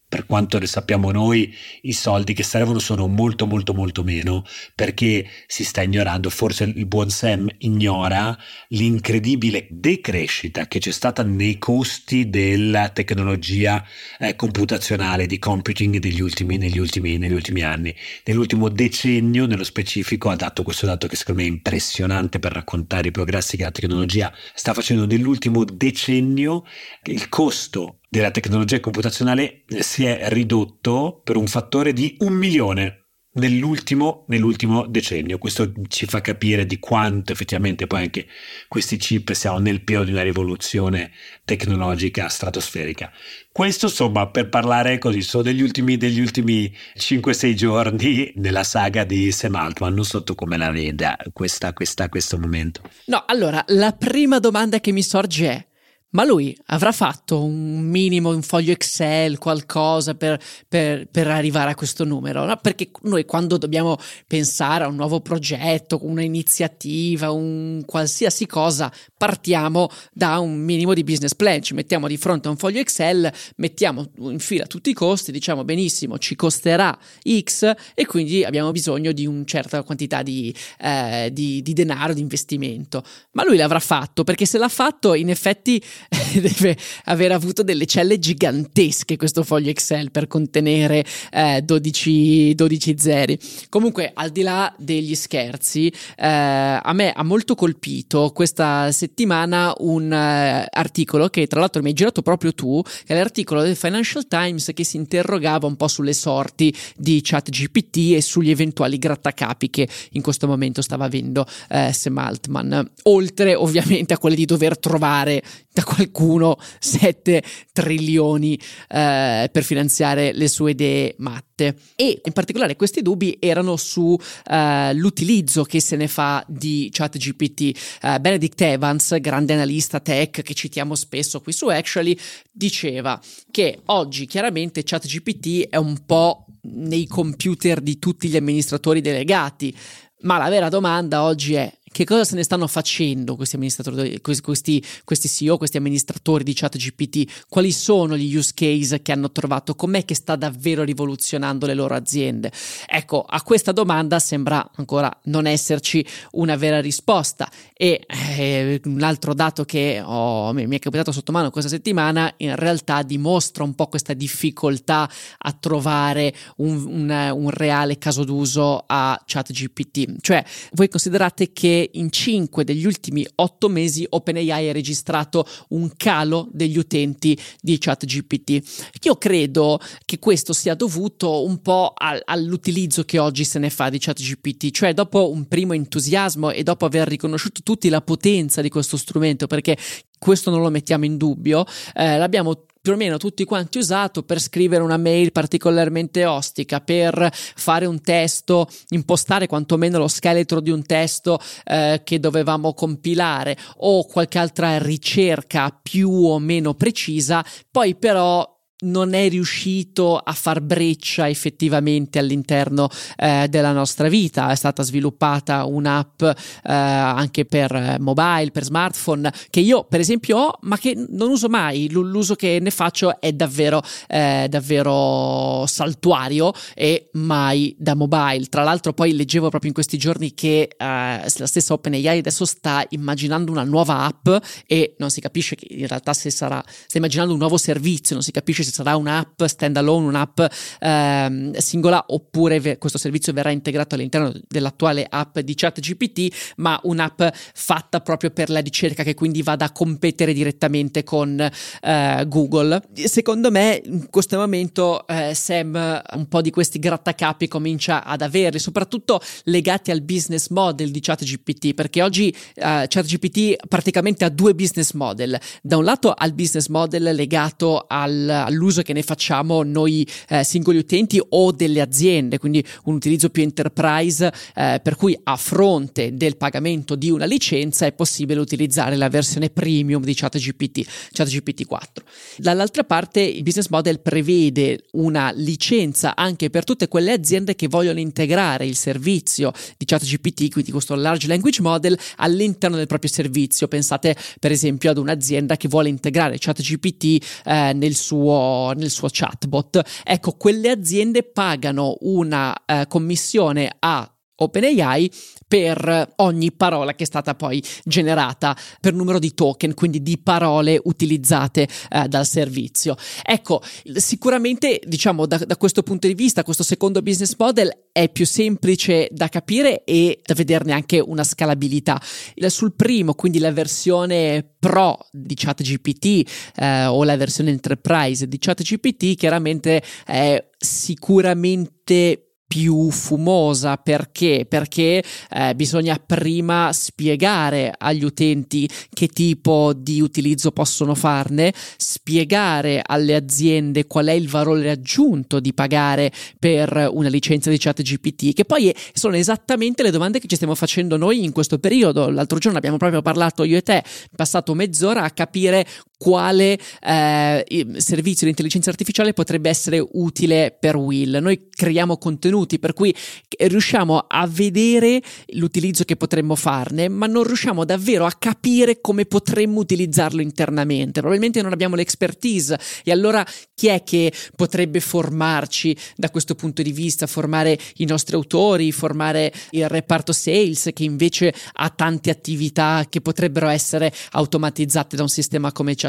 per 0.08 0.24
quanto 0.24 0.58
ne 0.58 0.66
sappiamo 0.66 1.10
noi, 1.10 1.54
i 1.82 1.92
soldi 1.92 2.32
che 2.32 2.42
servono 2.42 2.78
sono 2.78 3.06
molto 3.08 3.46
molto 3.46 3.74
molto 3.74 4.02
meno 4.02 4.42
perché 4.74 5.28
si 5.46 5.64
sta 5.64 5.82
ignorando, 5.82 6.30
forse 6.30 6.64
il 6.64 6.86
buon 6.86 7.10
Sam 7.10 7.46
ignora 7.58 8.36
l'incredibile 8.68 9.66
decrescita 9.70 10.66
che 10.66 10.78
c'è 10.78 10.92
stata 10.92 11.22
nei 11.22 11.58
costi 11.58 12.30
della 12.30 12.88
tecnologia 12.88 13.84
eh, 14.18 14.34
computazionale 14.34 15.26
di 15.26 15.38
computing 15.38 15.98
degli 15.98 16.22
ultimi, 16.22 16.56
negli, 16.56 16.78
ultimi, 16.78 17.18
negli 17.18 17.34
ultimi 17.34 17.60
anni. 17.60 17.94
Nell'ultimo 18.24 18.70
decennio, 18.70 19.46
nello 19.46 19.64
specifico, 19.64 20.30
ha 20.30 20.36
dato 20.36 20.62
questo 20.62 20.86
dato 20.86 21.06
che 21.06 21.16
secondo 21.16 21.42
me 21.42 21.46
è 21.46 21.50
impressionante 21.50 22.38
per 22.38 22.52
raccontare 22.52 23.08
i 23.08 23.10
progressi 23.12 23.58
che 23.58 23.64
la 23.64 23.70
tecnologia 23.70 24.32
sta 24.54 24.72
facendo 24.72 25.04
nell'ultimo 25.04 25.64
decennio, 25.64 26.64
il 27.04 27.28
costo 27.28 27.97
della 28.08 28.30
tecnologia 28.30 28.80
computazionale 28.80 29.64
si 29.80 30.04
è 30.04 30.28
ridotto 30.28 31.20
per 31.22 31.36
un 31.36 31.46
fattore 31.46 31.92
di 31.92 32.16
un 32.20 32.32
milione 32.32 33.08
nell'ultimo, 33.38 34.24
nell'ultimo, 34.28 34.86
decennio. 34.86 35.38
Questo 35.38 35.72
ci 35.88 36.06
fa 36.06 36.20
capire 36.20 36.66
di 36.66 36.78
quanto 36.78 37.32
effettivamente 37.32 37.86
poi 37.86 38.02
anche 38.02 38.26
questi 38.66 38.96
chip 38.96 39.32
siano 39.32 39.58
nel 39.58 39.82
pieno 39.82 40.04
di 40.04 40.12
una 40.12 40.22
rivoluzione 40.22 41.12
tecnologica 41.44 42.28
stratosferica. 42.28 43.12
Questo 43.52 43.86
insomma 43.86 44.28
per 44.28 44.48
parlare 44.48 44.98
così 44.98 45.22
solo 45.22 45.44
degli 45.44 45.62
ultimi, 45.62 45.96
degli 45.96 46.20
ultimi 46.20 46.74
5-6 46.96 47.54
giorni 47.54 48.32
della 48.34 48.64
saga 48.64 49.04
di 49.04 49.30
Sam 49.32 49.54
Altman, 49.54 49.94
non 49.94 50.04
so 50.04 50.22
tu 50.22 50.34
come 50.34 50.56
la 50.56 50.70
veda 50.70 51.16
questa, 51.32 51.72
questa, 51.72 52.08
questo 52.08 52.38
momento. 52.38 52.82
No, 53.06 53.22
allora 53.26 53.62
la 53.68 53.92
prima 53.92 54.38
domanda 54.38 54.80
che 54.80 54.92
mi 54.92 55.02
sorge 55.02 55.50
è 55.50 55.66
ma 56.10 56.24
lui 56.24 56.56
avrà 56.66 56.92
fatto 56.92 57.42
un 57.42 57.80
minimo, 57.80 58.30
un 58.30 58.42
foglio 58.42 58.72
Excel, 58.72 59.38
qualcosa 59.38 60.14
per, 60.14 60.40
per, 60.66 61.06
per 61.10 61.28
arrivare 61.28 61.72
a 61.72 61.74
questo 61.74 62.04
numero, 62.04 62.44
no? 62.44 62.56
perché 62.56 62.90
noi 63.02 63.24
quando 63.24 63.58
dobbiamo 63.58 63.96
pensare 64.26 64.84
a 64.84 64.88
un 64.88 64.96
nuovo 64.96 65.20
progetto, 65.20 65.98
un'iniziativa, 66.02 67.30
un 67.30 67.82
qualsiasi 67.84 68.46
cosa, 68.46 68.90
partiamo 69.16 69.90
da 70.12 70.38
un 70.38 70.56
minimo 70.56 70.94
di 70.94 71.04
business 71.04 71.34
plan, 71.34 71.62
ci 71.62 71.74
mettiamo 71.74 72.08
di 72.08 72.16
fronte 72.16 72.48
a 72.48 72.52
un 72.52 72.56
foglio 72.56 72.80
Excel, 72.80 73.30
mettiamo 73.56 74.10
in 74.18 74.38
fila 74.38 74.66
tutti 74.66 74.90
i 74.90 74.94
costi, 74.94 75.30
diciamo 75.30 75.64
benissimo 75.64 76.18
ci 76.18 76.36
costerà 76.36 76.96
X 77.40 77.72
e 77.94 78.06
quindi 78.06 78.44
abbiamo 78.44 78.70
bisogno 78.70 79.12
di 79.12 79.26
una 79.26 79.44
certa 79.44 79.82
quantità 79.82 80.22
di, 80.22 80.54
eh, 80.80 81.28
di, 81.32 81.60
di 81.62 81.72
denaro, 81.74 82.14
di 82.14 82.20
investimento. 82.20 83.02
Ma 83.32 83.44
lui 83.44 83.56
l'avrà 83.56 83.80
fatto 83.80 84.24
perché 84.24 84.46
se 84.46 84.58
l'ha 84.58 84.68
fatto 84.68 85.14
in 85.14 85.28
effetti 85.28 85.82
deve 86.40 86.76
aver 87.04 87.32
avuto 87.32 87.62
delle 87.62 87.86
celle 87.86 88.18
gigantesche 88.18 89.16
questo 89.16 89.42
foglio 89.42 89.70
Excel 89.70 90.10
per 90.10 90.26
contenere 90.26 91.04
eh, 91.30 91.62
12, 91.62 92.54
12 92.54 92.94
zeri. 92.98 93.38
Comunque, 93.68 94.10
al 94.14 94.30
di 94.30 94.42
là 94.42 94.72
degli 94.78 95.14
scherzi, 95.14 95.88
eh, 96.16 96.26
a 96.26 96.92
me 96.92 97.12
ha 97.12 97.22
molto 97.22 97.54
colpito 97.54 98.30
questa 98.34 98.90
settimana 98.92 99.74
un 99.78 100.06
uh, 100.06 100.66
articolo 100.70 101.28
che 101.28 101.46
tra 101.46 101.60
l'altro 101.60 101.82
mi 101.82 101.88
hai 101.88 101.94
girato 101.94 102.22
proprio 102.22 102.52
tu, 102.52 102.82
che 102.82 103.14
è 103.14 103.16
l'articolo 103.16 103.62
del 103.62 103.76
Financial 103.76 104.26
Times 104.26 104.70
che 104.74 104.84
si 104.84 104.96
interrogava 104.96 105.66
un 105.66 105.76
po' 105.76 105.88
sulle 105.88 106.12
sorti 106.12 106.74
di 106.96 107.20
ChatGPT 107.22 108.14
e 108.14 108.22
sugli 108.22 108.50
eventuali 108.50 108.98
grattacapi 108.98 109.70
che 109.70 109.88
in 110.12 110.22
questo 110.22 110.46
momento 110.46 110.82
stava 110.82 111.04
avendo 111.04 111.46
eh, 111.68 111.92
Sam 111.92 112.18
Altman, 112.18 112.90
oltre 113.04 113.54
ovviamente 113.54 114.14
a 114.14 114.18
quelle 114.18 114.36
di 114.36 114.44
dover 114.44 114.78
trovare 114.78 115.42
da 115.72 115.84
qualcuno 115.88 116.58
7 116.78 117.42
trilioni 117.72 118.58
eh, 118.88 119.48
per 119.50 119.62
finanziare 119.64 120.32
le 120.32 120.48
sue 120.48 120.72
idee 120.72 121.14
matte. 121.18 121.76
E 121.96 122.20
in 122.22 122.32
particolare 122.32 122.76
questi 122.76 123.00
dubbi 123.00 123.38
erano 123.40 123.76
sull'utilizzo 123.76 125.62
eh, 125.62 125.66
che 125.66 125.80
se 125.80 125.96
ne 125.96 126.08
fa 126.08 126.44
di 126.46 126.90
ChatGPT. 126.92 127.78
Eh, 128.02 128.20
Benedict 128.20 128.60
Evans, 128.60 129.18
grande 129.18 129.54
analista 129.54 130.00
tech 130.00 130.42
che 130.42 130.54
citiamo 130.54 130.94
spesso 130.94 131.40
qui 131.40 131.52
su 131.52 131.68
Actually, 131.68 132.16
diceva 132.52 133.18
che 133.50 133.80
oggi 133.86 134.26
chiaramente 134.26 134.82
ChatGPT 134.84 135.68
è 135.68 135.76
un 135.76 136.04
po' 136.04 136.44
nei 136.62 137.06
computer 137.06 137.80
di 137.80 137.98
tutti 137.98 138.28
gli 138.28 138.36
amministratori 138.36 139.00
delegati. 139.00 139.74
Ma 140.20 140.36
la 140.36 140.48
vera 140.48 140.68
domanda 140.68 141.22
oggi 141.22 141.54
è 141.54 141.72
che 141.90 142.04
cosa 142.04 142.24
se 142.24 142.34
ne 142.34 142.42
stanno 142.42 142.66
facendo 142.66 143.36
questi 143.36 143.56
amministratori, 143.56 144.20
questi, 144.20 144.84
questi 145.04 145.28
CEO, 145.28 145.56
questi 145.56 145.76
amministratori 145.76 146.44
di 146.44 146.54
chat 146.54 146.76
GPT? 146.76 147.46
Quali 147.48 147.72
sono 147.72 148.16
gli 148.16 148.34
use 148.34 148.52
case 148.54 149.02
che 149.02 149.12
hanno 149.12 149.30
trovato? 149.30 149.74
Com'è 149.74 150.04
che 150.04 150.14
sta 150.14 150.36
davvero 150.36 150.84
rivoluzionando 150.84 151.66
le 151.66 151.74
loro 151.74 151.94
aziende? 151.94 152.52
Ecco, 152.86 153.22
a 153.22 153.42
questa 153.42 153.72
domanda 153.72 154.18
sembra 154.18 154.70
ancora 154.76 155.10
non 155.24 155.46
esserci 155.46 156.04
una 156.32 156.56
vera 156.56 156.80
risposta. 156.80 157.50
E 157.74 158.04
eh, 158.06 158.80
un 158.84 159.02
altro 159.02 159.34
dato 159.34 159.64
che 159.64 160.02
ho, 160.04 160.52
mi 160.52 160.68
è 160.68 160.78
capitato 160.78 161.12
sotto 161.12 161.30
mano 161.30 161.50
questa 161.50 161.70
settimana 161.70 162.32
in 162.38 162.56
realtà 162.56 163.02
dimostra 163.02 163.62
un 163.62 163.74
po' 163.74 163.86
questa 163.86 164.14
difficoltà 164.14 165.08
a 165.38 165.52
trovare 165.52 166.34
un, 166.56 166.84
un, 166.86 167.30
un 167.34 167.50
reale 167.50 167.98
caso 167.98 168.24
d'uso 168.24 168.84
a 168.86 169.20
ChatGPT. 169.24 170.16
Cioè, 170.20 170.44
voi 170.72 170.88
considerate 170.88 171.52
che 171.52 171.77
in 171.92 172.10
5 172.10 172.64
degli 172.64 172.86
ultimi 172.86 173.26
8 173.34 173.68
mesi 173.68 174.06
OpenAI 174.08 174.68
ha 174.68 174.72
registrato 174.72 175.46
un 175.68 175.90
calo 175.96 176.48
degli 176.52 176.78
utenti 176.78 177.38
di 177.60 177.78
ChatGPT. 177.78 178.62
Io 179.02 179.16
credo 179.16 179.80
che 180.04 180.18
questo 180.18 180.52
sia 180.52 180.74
dovuto 180.74 181.44
un 181.44 181.60
po' 181.60 181.92
al, 181.96 182.20
all'utilizzo 182.24 183.04
che 183.04 183.18
oggi 183.18 183.44
se 183.44 183.58
ne 183.58 183.70
fa 183.70 183.88
di 183.88 183.98
ChatGPT, 183.98 184.70
cioè 184.70 184.94
dopo 184.94 185.30
un 185.30 185.46
primo 185.46 185.72
entusiasmo 185.72 186.50
e 186.50 186.62
dopo 186.62 186.84
aver 186.84 187.08
riconosciuto 187.08 187.60
tutti 187.62 187.88
la 187.88 188.00
potenza 188.00 188.60
di 188.60 188.68
questo 188.68 188.96
strumento, 188.96 189.46
perché 189.46 189.76
questo 190.18 190.50
non 190.50 190.60
lo 190.60 190.70
mettiamo 190.70 191.04
in 191.04 191.16
dubbio, 191.16 191.64
eh, 191.94 192.18
l'abbiamo 192.18 192.64
più 192.88 192.96
o 192.96 193.00
meno 193.00 193.18
tutti 193.18 193.44
quanti 193.44 193.76
usato 193.76 194.22
per 194.22 194.40
scrivere 194.40 194.82
una 194.82 194.96
mail 194.96 195.30
particolarmente 195.30 196.24
ostica, 196.24 196.80
per 196.80 197.30
fare 197.32 197.84
un 197.84 198.00
testo, 198.00 198.66
impostare 198.90 199.46
quantomeno 199.46 199.98
lo 199.98 200.08
scheletro 200.08 200.60
di 200.60 200.70
un 200.70 200.82
testo 200.86 201.38
eh, 201.64 202.00
che 202.02 202.18
dovevamo 202.18 202.72
compilare 202.72 203.58
o 203.78 204.06
qualche 204.06 204.38
altra 204.38 204.78
ricerca 204.78 205.78
più 205.82 206.10
o 206.10 206.38
meno 206.38 206.72
precisa, 206.72 207.44
poi 207.70 207.94
però 207.94 208.57
non 208.80 209.14
è 209.14 209.28
riuscito 209.28 210.16
a 210.16 210.32
far 210.32 210.60
breccia 210.60 211.28
effettivamente 211.28 212.18
all'interno 212.18 212.88
eh, 213.16 213.46
della 213.48 213.72
nostra 213.72 214.08
vita. 214.08 214.50
È 214.50 214.54
stata 214.54 214.82
sviluppata 214.82 215.64
un'app 215.64 216.22
eh, 216.22 216.32
anche 216.62 217.44
per 217.44 217.96
mobile, 217.98 218.50
per 218.52 218.64
smartphone, 218.64 219.32
che 219.50 219.60
io 219.60 219.84
per 219.84 220.00
esempio 220.00 220.38
ho, 220.38 220.58
ma 220.62 220.78
che 220.78 220.94
non 221.08 221.30
uso 221.30 221.48
mai. 221.48 221.90
L'uso 221.90 222.34
che 222.34 222.58
ne 222.60 222.70
faccio 222.70 223.20
è 223.20 223.32
davvero, 223.32 223.82
eh, 224.06 224.46
davvero 224.48 225.64
saltuario 225.66 226.52
e 226.74 227.10
mai 227.14 227.74
da 227.78 227.94
mobile. 227.94 228.46
Tra 228.46 228.62
l'altro, 228.62 228.92
poi 228.92 229.14
leggevo 229.14 229.48
proprio 229.48 229.70
in 229.70 229.74
questi 229.74 229.98
giorni 229.98 230.34
che 230.34 230.68
eh, 230.76 230.76
la 230.76 231.46
stessa 231.46 231.72
OpenAI 231.72 232.18
adesso 232.18 232.44
sta 232.44 232.84
immaginando 232.90 233.50
una 233.50 233.64
nuova 233.64 234.04
app 234.04 234.28
e 234.66 234.94
non 234.98 235.10
si 235.10 235.20
capisce 235.20 235.56
che 235.56 235.66
in 235.70 235.86
realtà 235.86 236.12
se 236.12 236.30
sarà, 236.30 236.62
sta 236.66 236.98
immaginando 236.98 237.32
un 237.32 237.38
nuovo 237.38 237.56
servizio, 237.56 238.14
non 238.14 238.22
si 238.22 238.30
capisce 238.30 238.67
se 238.68 238.74
sarà 238.74 238.96
un'app 238.96 239.42
standalone, 239.44 240.06
un'app 240.06 240.40
ehm, 240.80 241.56
singola, 241.56 242.04
oppure 242.08 242.60
ve- 242.60 242.78
questo 242.78 242.98
servizio 242.98 243.32
verrà 243.32 243.50
integrato 243.50 243.94
all'interno 243.94 244.32
dell'attuale 244.46 245.06
app 245.08 245.38
di 245.38 245.54
ChatGPT, 245.54 246.54
ma 246.56 246.78
un'app 246.84 247.22
fatta 247.54 248.00
proprio 248.00 248.30
per 248.30 248.50
la 248.50 248.60
ricerca 248.60 249.02
che 249.02 249.14
quindi 249.14 249.42
vada 249.42 249.64
a 249.66 249.72
competere 249.72 250.32
direttamente 250.32 251.02
con 251.04 251.40
eh, 251.40 252.24
Google. 252.26 252.82
Secondo 252.92 253.50
me 253.50 253.80
in 253.84 254.10
questo 254.10 254.36
momento 254.36 255.06
eh, 255.06 255.34
Sam 255.34 256.02
un 256.14 256.28
po' 256.28 256.40
di 256.42 256.50
questi 256.50 256.78
grattacapi 256.78 257.48
comincia 257.48 258.04
ad 258.04 258.22
averli, 258.22 258.58
soprattutto 258.58 259.20
legati 259.44 259.90
al 259.90 260.02
business 260.02 260.48
model 260.48 260.90
di 260.90 261.00
ChatGPT, 261.00 261.74
perché 261.74 262.02
oggi 262.02 262.28
eh, 262.54 262.86
ChatGPT 262.88 263.66
praticamente 263.66 264.24
ha 264.24 264.28
due 264.28 264.54
business 264.54 264.92
model. 264.92 265.38
Da 265.62 265.76
un 265.76 265.84
lato 265.84 266.10
ha 266.10 266.26
il 266.26 266.34
business 266.34 266.68
model 266.68 267.14
legato 267.14 267.84
al, 267.88 268.46
all'uso 268.58 268.82
che 268.82 268.92
ne 268.92 269.02
facciamo 269.02 269.62
noi 269.62 270.06
eh, 270.28 270.42
singoli 270.42 270.78
utenti 270.78 271.22
o 271.30 271.52
delle 271.52 271.80
aziende, 271.80 272.38
quindi 272.38 272.64
un 272.84 272.94
utilizzo 272.94 273.30
più 273.30 273.42
enterprise 273.44 274.32
eh, 274.54 274.80
per 274.82 274.96
cui 274.96 275.18
a 275.22 275.36
fronte 275.36 276.14
del 276.14 276.36
pagamento 276.36 276.96
di 276.96 277.10
una 277.10 277.24
licenza 277.24 277.86
è 277.86 277.92
possibile 277.92 278.40
utilizzare 278.40 278.96
la 278.96 279.08
versione 279.08 279.50
premium 279.50 280.02
di 280.02 280.14
ChatGPT, 280.14 280.86
ChatGPT 281.12 281.64
4. 281.64 282.04
Dall'altra 282.38 282.82
parte 282.82 283.20
il 283.20 283.42
business 283.42 283.68
model 283.68 284.00
prevede 284.00 284.84
una 284.92 285.30
licenza 285.34 286.16
anche 286.16 286.50
per 286.50 286.64
tutte 286.64 286.88
quelle 286.88 287.12
aziende 287.12 287.54
che 287.54 287.68
vogliono 287.68 288.00
integrare 288.00 288.66
il 288.66 288.74
servizio 288.74 289.52
di 289.76 289.84
ChatGPT, 289.84 290.50
quindi 290.50 290.72
questo 290.72 290.94
large 290.96 291.28
language 291.28 291.62
model 291.62 291.98
all'interno 292.16 292.76
del 292.76 292.86
proprio 292.86 293.10
servizio. 293.10 293.68
Pensate 293.68 294.16
per 294.40 294.50
esempio 294.50 294.90
ad 294.90 294.98
un'azienda 294.98 295.56
che 295.56 295.68
vuole 295.68 295.88
integrare 295.88 296.38
ChatGPT 296.38 297.24
eh, 297.44 297.72
nel 297.74 297.94
suo 297.94 298.47
nel 298.74 298.90
suo 298.90 299.08
chatbot. 299.10 300.02
Ecco, 300.04 300.32
quelle 300.32 300.70
aziende 300.70 301.22
pagano 301.22 301.96
una 302.00 302.54
eh, 302.64 302.86
commissione 302.88 303.74
a 303.78 304.10
OpenAI 304.40 305.10
per 305.48 306.12
ogni 306.16 306.52
parola 306.52 306.94
che 306.94 307.04
è 307.04 307.06
stata 307.06 307.34
poi 307.34 307.62
generata 307.84 308.56
per 308.80 308.92
numero 308.92 309.18
di 309.18 309.32
token, 309.32 309.74
quindi 309.74 310.02
di 310.02 310.18
parole 310.18 310.78
utilizzate 310.84 311.66
eh, 311.90 312.06
dal 312.06 312.26
servizio. 312.26 312.96
Ecco, 313.22 313.62
sicuramente 313.94 314.80
diciamo 314.84 315.26
da, 315.26 315.38
da, 315.38 315.56
questo 315.56 315.82
punto 315.82 316.06
di 316.06 316.14
vista 316.14 316.42
questo 316.42 316.62
secondo 316.62 317.00
business 317.00 317.34
model 317.38 317.86
è 317.92 318.10
più 318.10 318.26
semplice 318.26 319.08
da 319.10 319.28
capire 319.28 319.84
e 319.84 320.20
da 320.24 320.34
vederne 320.34 320.72
anche 320.72 321.00
una 321.00 321.24
scalabilità. 321.24 322.00
Sul 322.48 322.74
primo, 322.74 323.14
quindi 323.14 323.38
la 323.38 323.52
versione 323.52 324.54
pro 324.58 324.98
di 325.12 325.34
ChatGPT 325.34 326.30
eh, 326.56 326.86
o 326.86 327.04
la 327.04 327.16
versione 327.16 327.50
enterprise 327.50 328.26
di 328.26 328.38
ChatGPT, 328.38 329.14
chiaramente 329.16 329.82
è 330.04 330.48
sicuramente 330.56 332.27
più 332.48 332.90
fumosa 332.90 333.76
perché? 333.76 334.46
Perché 334.48 335.04
eh, 335.30 335.54
bisogna 335.54 336.00
prima 336.04 336.72
spiegare 336.72 337.74
agli 337.76 338.02
utenti 338.02 338.68
che 338.90 339.08
tipo 339.08 339.74
di 339.76 340.00
utilizzo 340.00 340.50
possono 340.50 340.94
farne, 340.94 341.52
spiegare 341.76 342.82
alle 342.84 343.14
aziende 343.14 343.86
qual 343.86 344.06
è 344.06 344.12
il 344.12 344.28
valore 344.28 344.70
aggiunto 344.70 345.40
di 345.40 345.52
pagare 345.52 346.10
per 346.38 346.88
una 346.90 347.08
licenza 347.08 347.50
di 347.50 347.58
chat 347.58 347.82
GPT, 347.82 348.32
che 348.32 348.46
poi 348.46 348.74
sono 348.94 349.16
esattamente 349.16 349.82
le 349.82 349.90
domande 349.90 350.18
che 350.18 350.26
ci 350.26 350.36
stiamo 350.36 350.54
facendo 350.54 350.96
noi 350.96 351.22
in 351.22 351.32
questo 351.32 351.58
periodo. 351.58 352.08
L'altro 352.08 352.38
giorno 352.38 352.56
abbiamo 352.56 352.78
proprio 352.78 353.02
parlato 353.02 353.44
io 353.44 353.58
e 353.58 353.62
te, 353.62 353.84
passato 354.16 354.54
mezz'ora 354.54 355.02
a 355.02 355.10
capire 355.10 355.66
quale 355.98 356.56
eh, 356.80 357.44
servizio 357.76 358.24
di 358.24 358.30
intelligenza 358.30 358.70
artificiale 358.70 359.12
potrebbe 359.12 359.50
essere 359.50 359.84
utile 359.92 360.56
per 360.58 360.76
Will. 360.76 361.18
Noi 361.20 361.48
creiamo 361.50 361.98
contenuti 361.98 362.60
per 362.60 362.72
cui 362.72 362.94
riusciamo 363.36 364.04
a 364.06 364.26
vedere 364.26 365.02
l'utilizzo 365.32 365.84
che 365.84 365.96
potremmo 365.96 366.36
farne, 366.36 366.88
ma 366.88 367.06
non 367.06 367.24
riusciamo 367.24 367.64
davvero 367.64 368.06
a 368.06 368.12
capire 368.12 368.80
come 368.80 369.06
potremmo 369.06 369.58
utilizzarlo 369.58 370.22
internamente. 370.22 371.00
Probabilmente 371.00 371.42
non 371.42 371.52
abbiamo 371.52 371.74
l'expertise 371.74 372.58
e 372.84 372.92
allora 372.92 373.26
chi 373.54 373.66
è 373.66 373.82
che 373.82 374.12
potrebbe 374.36 374.78
formarci 374.78 375.76
da 375.96 376.10
questo 376.10 376.36
punto 376.36 376.62
di 376.62 376.70
vista, 376.70 377.08
formare 377.08 377.58
i 377.76 377.84
nostri 377.86 378.14
autori, 378.14 378.70
formare 378.70 379.32
il 379.50 379.68
reparto 379.68 380.12
sales 380.12 380.70
che 380.72 380.84
invece 380.84 381.34
ha 381.54 381.70
tante 381.70 382.10
attività 382.10 382.86
che 382.88 383.00
potrebbero 383.00 383.48
essere 383.48 383.92
automatizzate 384.12 384.94
da 384.94 385.02
un 385.02 385.08
sistema 385.08 385.50
come 385.50 385.74
ChatGPT? 385.74 385.87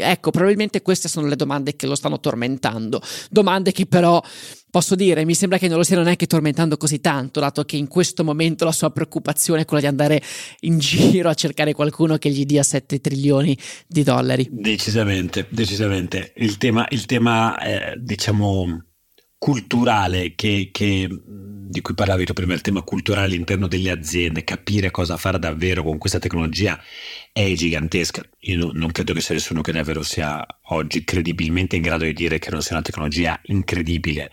Ecco, 0.00 0.30
probabilmente 0.30 0.82
queste 0.82 1.08
sono 1.08 1.26
le 1.26 1.36
domande 1.36 1.76
che 1.76 1.86
lo 1.86 1.94
stanno 1.94 2.20
tormentando, 2.20 3.00
domande 3.30 3.72
che 3.72 3.86
però 3.86 4.22
posso 4.70 4.94
dire, 4.94 5.24
mi 5.24 5.34
sembra 5.34 5.58
che 5.58 5.68
non 5.68 5.78
lo 5.78 5.82
stiano 5.82 6.02
neanche 6.02 6.26
tormentando 6.26 6.76
così 6.76 7.00
tanto, 7.00 7.40
dato 7.40 7.64
che 7.64 7.76
in 7.76 7.88
questo 7.88 8.24
momento 8.24 8.64
la 8.64 8.72
sua 8.72 8.90
preoccupazione 8.90 9.62
è 9.62 9.64
quella 9.64 9.82
di 9.82 9.88
andare 9.88 10.22
in 10.60 10.78
giro 10.78 11.28
a 11.28 11.34
cercare 11.34 11.72
qualcuno 11.72 12.16
che 12.18 12.30
gli 12.30 12.44
dia 12.44 12.62
7 12.62 13.00
trilioni 13.00 13.56
di 13.86 14.02
dollari. 14.02 14.48
Decisamente, 14.50 15.46
decisamente. 15.50 16.32
Il 16.36 16.58
tema, 16.58 16.86
il 16.90 17.06
tema 17.06 17.58
eh, 17.58 17.94
diciamo, 17.98 18.87
culturale 19.38 20.34
che, 20.34 20.70
che, 20.72 21.08
di 21.08 21.80
cui 21.80 21.94
parlavi 21.94 22.24
tu 22.24 22.32
prima, 22.32 22.54
il 22.54 22.60
tema 22.60 22.82
culturale 22.82 23.26
all'interno 23.26 23.68
delle 23.68 23.90
aziende, 23.90 24.42
capire 24.44 24.90
cosa 24.90 25.16
fare 25.16 25.38
davvero 25.38 25.82
con 25.82 25.96
questa 25.96 26.18
tecnologia 26.18 26.78
è 27.32 27.52
gigantesca. 27.54 28.22
Io 28.40 28.70
non 28.72 28.90
credo 28.90 29.12
che 29.12 29.20
sia 29.20 29.34
nessuno 29.34 29.60
che 29.60 29.72
davvero 29.72 30.02
sia 30.02 30.44
oggi 30.70 31.04
credibilmente 31.04 31.76
in 31.76 31.82
grado 31.82 32.04
di 32.04 32.12
dire 32.12 32.38
che 32.38 32.50
non 32.50 32.62
sia 32.62 32.74
una 32.74 32.84
tecnologia 32.84 33.40
incredibile, 33.44 34.32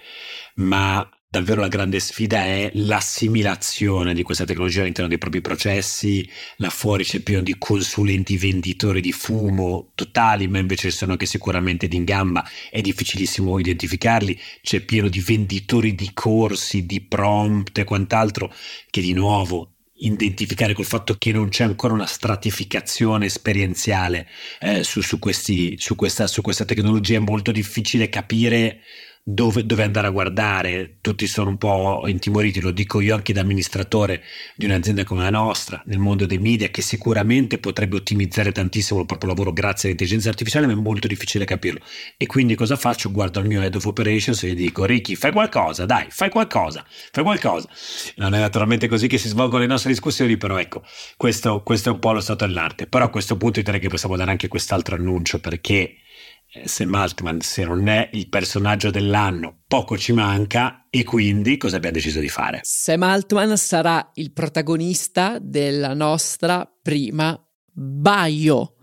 ma 0.55 1.07
davvero 1.35 1.59
la 1.59 1.67
grande 1.67 1.99
sfida 1.99 2.45
è 2.45 2.71
l'assimilazione 2.75 4.13
di 4.13 4.23
questa 4.23 4.45
tecnologia 4.45 4.81
all'interno 4.81 5.09
dei 5.09 5.17
propri 5.17 5.41
processi, 5.41 6.27
là 6.57 6.69
fuori 6.69 7.03
c'è 7.03 7.19
pieno 7.19 7.41
di 7.41 7.57
consulenti 7.57 8.37
venditori 8.37 9.01
di 9.01 9.11
fumo 9.11 9.91
totali, 9.95 10.47
ma 10.47 10.59
invece 10.59 10.91
sono 10.91 11.11
anche 11.11 11.25
sicuramente 11.25 11.89
in 11.91 12.05
gamba, 12.05 12.47
è 12.71 12.79
difficilissimo 12.79 13.59
identificarli, 13.59 14.39
c'è 14.61 14.79
pieno 14.79 15.09
di 15.09 15.19
venditori 15.19 15.93
di 15.93 16.11
corsi, 16.13 16.85
di 16.85 17.01
prompt 17.01 17.77
e 17.79 17.83
quant'altro 17.83 18.53
che 18.89 19.01
di 19.01 19.11
nuovo 19.11 19.71
identificare 19.97 20.73
col 20.73 20.85
fatto 20.85 21.15
che 21.17 21.31
non 21.31 21.49
c'è 21.49 21.63
ancora 21.63 21.93
una 21.93 22.05
stratificazione 22.05 23.25
esperienziale 23.25 24.27
eh, 24.59 24.83
su, 24.83 25.01
su, 25.01 25.19
questi, 25.19 25.75
su, 25.77 25.95
questa, 25.95 26.27
su 26.27 26.41
questa 26.41 26.65
tecnologia 26.65 27.15
è 27.15 27.19
molto 27.19 27.51
difficile 27.51 28.09
capire 28.09 28.81
dove, 29.27 29.65
dove, 29.65 29.81
andare 29.81 30.05
a 30.05 30.11
guardare, 30.11 30.97
tutti 31.01 31.25
sono 31.25 31.49
un 31.49 31.57
po' 31.57 32.03
intimoriti, 32.05 32.61
lo 32.61 32.69
dico 32.69 33.01
io 33.01 33.15
anche 33.15 33.33
da 33.33 33.41
amministratore 33.41 34.21
di 34.55 34.65
un'azienda 34.65 35.03
come 35.03 35.23
la 35.23 35.31
nostra, 35.31 35.81
nel 35.87 35.97
mondo 35.97 36.27
dei 36.27 36.37
media, 36.37 36.67
che 36.69 36.83
sicuramente 36.83 37.57
potrebbe 37.57 37.95
ottimizzare 37.95 38.51
tantissimo 38.51 38.99
il 38.99 39.07
proprio 39.07 39.29
lavoro 39.29 39.51
grazie 39.51 39.87
all'intelligenza 39.87 40.29
artificiale, 40.29 40.67
ma 40.67 40.73
è 40.73 40.75
molto 40.75 41.07
difficile 41.07 41.43
capirlo. 41.43 41.79
E 42.17 42.27
quindi 42.27 42.53
cosa 42.53 42.75
faccio? 42.75 43.11
Guardo 43.11 43.39
il 43.39 43.47
mio 43.47 43.63
head 43.63 43.73
of 43.73 43.85
operations 43.85 44.43
e 44.43 44.49
gli 44.49 44.55
dico, 44.55 44.85
Ricky, 44.85 45.15
fai 45.15 45.31
qualcosa, 45.31 45.85
dai, 45.85 46.05
fai 46.09 46.29
qualcosa, 46.29 46.85
fai 47.11 47.23
qualcosa. 47.23 47.67
Non 48.17 48.35
è 48.35 48.39
naturalmente 48.39 48.87
così 48.87 49.07
che 49.07 49.17
si 49.17 49.27
svolgono 49.27 49.61
le 49.61 49.67
nostre 49.67 49.89
discussioni, 49.89 50.37
però 50.37 50.59
ecco, 50.59 50.83
questo, 51.17 51.63
questo 51.63 51.89
è 51.89 51.93
un 51.93 51.99
po' 51.99 52.11
lo 52.11 52.19
stato 52.19 52.45
dell'arte. 52.45 52.85
Però 52.85 53.05
a 53.05 53.09
questo 53.09 53.37
punto 53.37 53.59
direi 53.59 53.79
che 53.79 53.89
possiamo 53.89 54.15
dare 54.17 54.29
anche 54.29 54.47
quest'altro 54.47 54.93
annuncio, 54.93 55.39
perché 55.39 55.95
Sam 56.63 56.93
Altman, 56.95 57.41
se 57.41 57.65
non 57.65 57.87
è 57.87 58.09
il 58.13 58.29
personaggio 58.29 58.89
dell'anno, 58.89 59.63
poco 59.67 59.97
ci 59.97 60.13
manca 60.13 60.87
e 60.89 61.03
quindi 61.03 61.57
cosa 61.57 61.75
abbiamo 61.75 61.95
deciso 61.95 62.19
di 62.19 62.29
fare? 62.29 62.59
Sam 62.63 63.03
Altman 63.03 63.57
sarà 63.57 64.11
il 64.13 64.31
protagonista 64.31 65.37
della 65.41 65.93
nostra 65.93 66.65
prima 66.81 67.37
bio 67.71 68.74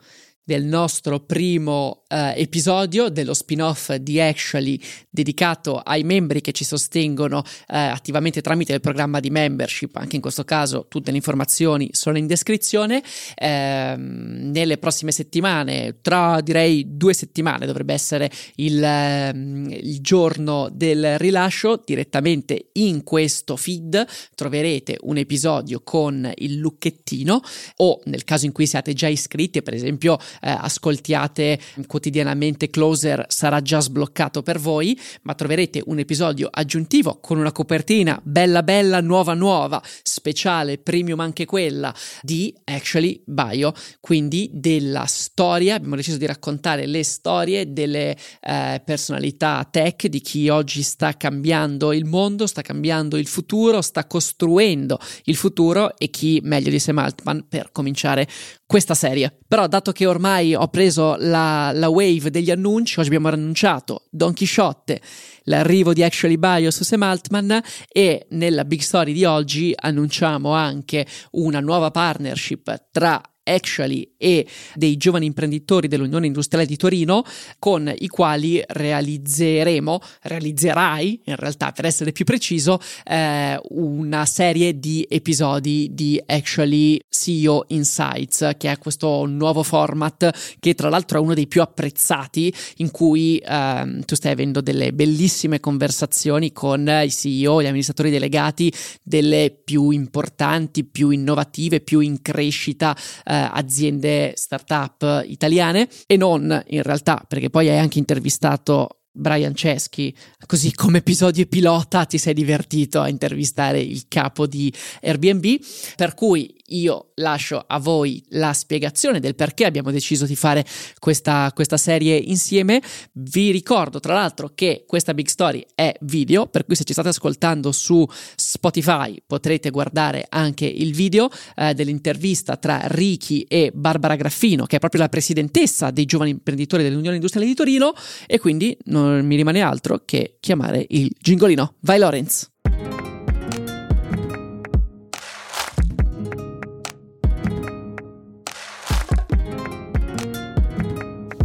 del 0.45 0.65
nostro 0.65 1.21
primo 1.21 2.03
eh, 2.09 2.35
episodio 2.37 3.09
dello 3.09 3.33
spin-off 3.33 3.95
di 3.95 4.21
Actually 4.21 4.79
dedicato 5.09 5.77
ai 5.79 6.03
membri 6.03 6.41
che 6.41 6.51
ci 6.51 6.65
sostengono 6.65 7.45
eh, 7.69 7.77
attivamente 7.77 8.41
tramite 8.41 8.73
il 8.73 8.81
programma 8.81 9.21
di 9.21 9.31
membership. 9.31 9.97
Anche 9.97 10.17
in 10.17 10.23
questo 10.23 10.45
caso 10.45 10.87
tutte 10.89 11.11
le 11.11 11.17
informazioni 11.17 11.91
sono 11.93 12.19
in 12.19 12.27
descrizione. 12.27 13.03
Eh, 13.37 13.95
nelle 13.97 14.79
prossime 14.79 15.13
settimane, 15.13 15.99
tra 16.03 16.41
direi 16.41 16.97
due 16.97 17.15
settimane, 17.15 17.67
dovrebbe 17.67 17.93
essere 17.95 18.31
il, 18.57 18.83
ehm, 18.83 19.71
il 19.71 20.01
giorno 20.01 20.69
del 20.73 21.19
rilascio. 21.19 21.81
Direttamente 21.85 22.71
in 22.73 23.05
questo 23.05 23.57
feed 23.57 24.05
troverete 24.35 24.99
un 25.03 25.19
episodio 25.19 25.83
con 25.85 26.31
il 26.37 26.57
lucchettino 26.57 27.41
o 27.77 28.01
nel 28.05 28.25
caso 28.25 28.47
in 28.47 28.53
cui 28.53 28.67
siate 28.67 28.93
già 28.93 29.07
iscritti, 29.07 29.63
per 29.63 29.75
esempio 29.75 30.19
eh, 30.41 30.51
ascoltiate 30.51 31.59
quotidianamente 31.87 32.71
Closer 32.71 33.25
sarà 33.29 33.61
già 33.61 33.81
sbloccato 33.81 34.43
per 34.43 34.59
voi, 34.59 34.99
ma 35.23 35.35
troverete 35.35 35.83
un 35.87 35.99
episodio 35.99 36.49
aggiuntivo 36.51 37.19
con 37.21 37.39
una 37.39 37.53
copertina 37.53 38.21
bella 38.23 38.63
bella, 38.63 39.01
nuova 39.01 39.35
nuova, 39.35 39.83
speciale, 40.03 40.79
premium 40.79 41.21
anche 41.21 41.45
quella 41.45 41.95
di 42.23 42.55
Actually 42.65 43.23
Bio, 43.25 43.73
quindi 44.01 44.51
della 44.53 45.05
storia, 45.07 45.75
abbiamo 45.75 45.97
deciso 45.97 46.17
di 46.17 46.27
raccontare 46.27 46.87
le 46.87 47.05
storie 47.05 47.73
delle 47.73 48.17
eh, 48.41 48.81
personalità 48.85 49.67
tech 49.71 50.07
di 50.07 50.21
chi 50.21 50.49
oggi 50.49 50.83
sta 50.83 51.17
cambiando 51.17 51.93
il 51.93 52.05
mondo, 52.05 52.47
sta 52.47 52.63
cambiando 52.63 53.17
il 53.17 53.27
futuro, 53.27 53.83
sta 53.83 54.07
costruendo 54.07 54.99
il 55.25 55.37
futuro 55.37 55.97
e 55.99 56.11
chi 56.11 56.41
meglio 56.43 56.71
di 56.71 56.79
Sam 56.79 56.99
Altman 56.99 57.47
per 57.49 57.71
cominciare 57.73 58.27
questa 58.73 58.95
serie. 58.95 59.31
Però 59.47 59.67
dato 59.67 59.93
che 59.93 60.07
ormai 60.07 60.55
ho 60.55 60.67
preso 60.69 61.17
la, 61.19 61.73
la 61.75 61.91
wave 61.91 62.31
degli 62.31 62.51
annunci, 62.51 62.99
oggi 62.99 63.09
abbiamo 63.09 63.29
annunciato 63.29 64.05
Don 64.09 64.33
Chisciotte, 64.33 64.99
l'arrivo 65.43 65.93
di 65.93 66.03
Actually 66.03 66.39
Bio 66.39 66.71
su 66.71 66.83
Sam 66.83 67.03
Altman 67.03 67.61
e 67.87 68.25
nella 68.31 68.65
big 68.65 68.81
story 68.81 69.13
di 69.13 69.27
oggi 69.27 69.75
annunciamo 69.77 70.53
anche 70.53 71.07
una 71.33 71.61
nuova 71.61 71.91
partnership 71.91 72.87
tra 72.91 73.21
Actually 73.45 74.15
e 74.17 74.47
dei 74.75 74.97
giovani 74.97 75.27
imprenditori 75.27 75.89
dell'Unione 75.89 76.27
Industriale 76.27 76.67
di 76.67 76.77
Torino 76.77 77.25
con 77.59 77.93
i 77.99 78.07
quali 78.09 78.63
realizzeremo, 78.65 80.01
realizzerai 80.23 81.23
in 81.25 81.37
realtà 81.37 81.73
per 81.73 81.85
essere 81.87 82.13
più 82.13 82.25
preciso, 82.25 82.79
eh, 83.05 83.61
una 83.71 84.25
serie 84.27 84.79
di 84.79 85.05
episodi 85.09 85.89
di 85.93 86.23
Actually 86.25 87.01
CEO 87.13 87.67
Insights 87.69 88.53
che 88.57 88.73
è 88.73 88.79
questo 88.79 89.27
nuovo 89.27 89.63
format 89.63 90.57
che 90.59 90.75
tra 90.75 90.89
l'altro 90.89 91.19
è 91.19 91.21
uno 91.21 91.35
dei 91.35 91.47
più 91.47 91.61
apprezzati 91.61 92.53
in 92.77 92.91
cui 92.91 93.37
eh, 93.37 94.01
tu 94.07 94.15
stai 94.15 94.33
avendo 94.33 94.63
delle 94.63 94.93
bellissime 94.93 95.61
conversazioni 95.61 96.53
con 96.53 96.89
i 96.89 97.11
CEO, 97.11 97.63
gli 97.63 97.67
amministratori 97.67 98.11
delegati 98.11 98.73
delle 99.03 99.55
più 99.65 99.91
importanti, 99.91 100.85
più 100.85 101.11
innovative, 101.11 101.81
più 101.81 102.01
in 102.01 102.23
crescita 102.23 102.97
eh, 102.97 103.49
aziende 103.53 104.33
startup 104.37 105.25
italiane. 105.27 105.89
E 106.07 106.17
non 106.17 106.63
in 106.69 106.83
realtà 106.83 107.25
perché 107.29 107.51
poi 107.51 107.69
hai 107.69 107.79
anche 107.79 107.99
intervistato 107.99 109.03
Brian 109.15 109.53
Chesky, 109.53 110.15
così 110.47 110.73
come 110.73 110.99
episodio 110.99 111.45
pilota 111.45 112.07
ti 112.07 112.17
sei 112.17 112.33
divertito 112.33 113.01
a 113.01 113.11
intervistare 113.11 113.79
il 113.79 114.07
capo 114.09 114.47
di 114.47 114.73
Airbnb, 115.03 115.61
per 115.97 116.15
cui 116.15 116.55
io 116.77 117.11
lascio 117.17 117.63
a 117.67 117.79
voi 117.79 118.23
la 118.31 118.53
spiegazione 118.53 119.21
del 119.21 119.35
perché 119.35 119.65
abbiamo 119.65 119.91
deciso 119.91 120.27
di 120.27 120.37
fare 120.37 120.65
questa, 120.99 121.51
questa 121.55 121.77
serie 121.77 122.17
insieme. 122.17 122.83
Vi 123.13 123.51
ricordo 123.51 124.01
tra 124.01 124.15
l'altro 124.15 124.53
che 124.55 124.85
questa 124.87 125.15
Big 125.15 125.29
Story 125.29 125.65
è 125.75 125.95
video, 126.01 126.47
per 126.47 126.65
cui 126.65 126.77
se 126.77 126.85
ci 126.85 126.93
state 126.93 127.09
ascoltando 127.09 127.73
su 127.73 128.07
Spotify 128.37 129.21
potrete 129.27 129.71
guardare 129.71 130.27
anche 130.29 130.67
il 130.67 130.95
video 130.95 131.29
eh, 131.57 131.75
dell'intervista 131.75 132.57
tra 132.57 132.81
Ricky 132.85 133.41
e 133.49 133.71
Barbara 133.75 134.17
Graffino, 134.17 134.67
che 134.67 134.77
è 134.77 134.79
proprio 134.79 135.01
la 135.03 135.09
presidentessa 135.09 135.91
dei 135.91 136.05
giovani 136.05 136.31
imprenditori 136.31 136.83
dell'Unione 136.83 137.17
Industriale 137.17 137.49
di 137.49 137.55
Torino, 137.55 137.93
e 138.27 138.39
quindi 138.39 138.77
non 138.85 139.25
mi 139.25 139.37
rimane 139.37 139.61
altro 139.61 140.03
che 140.05 140.37
chiamare 140.41 140.85
il 140.91 141.11
gingolino. 141.21 141.77
Vai 141.81 141.99
Lorenz! 141.99 142.52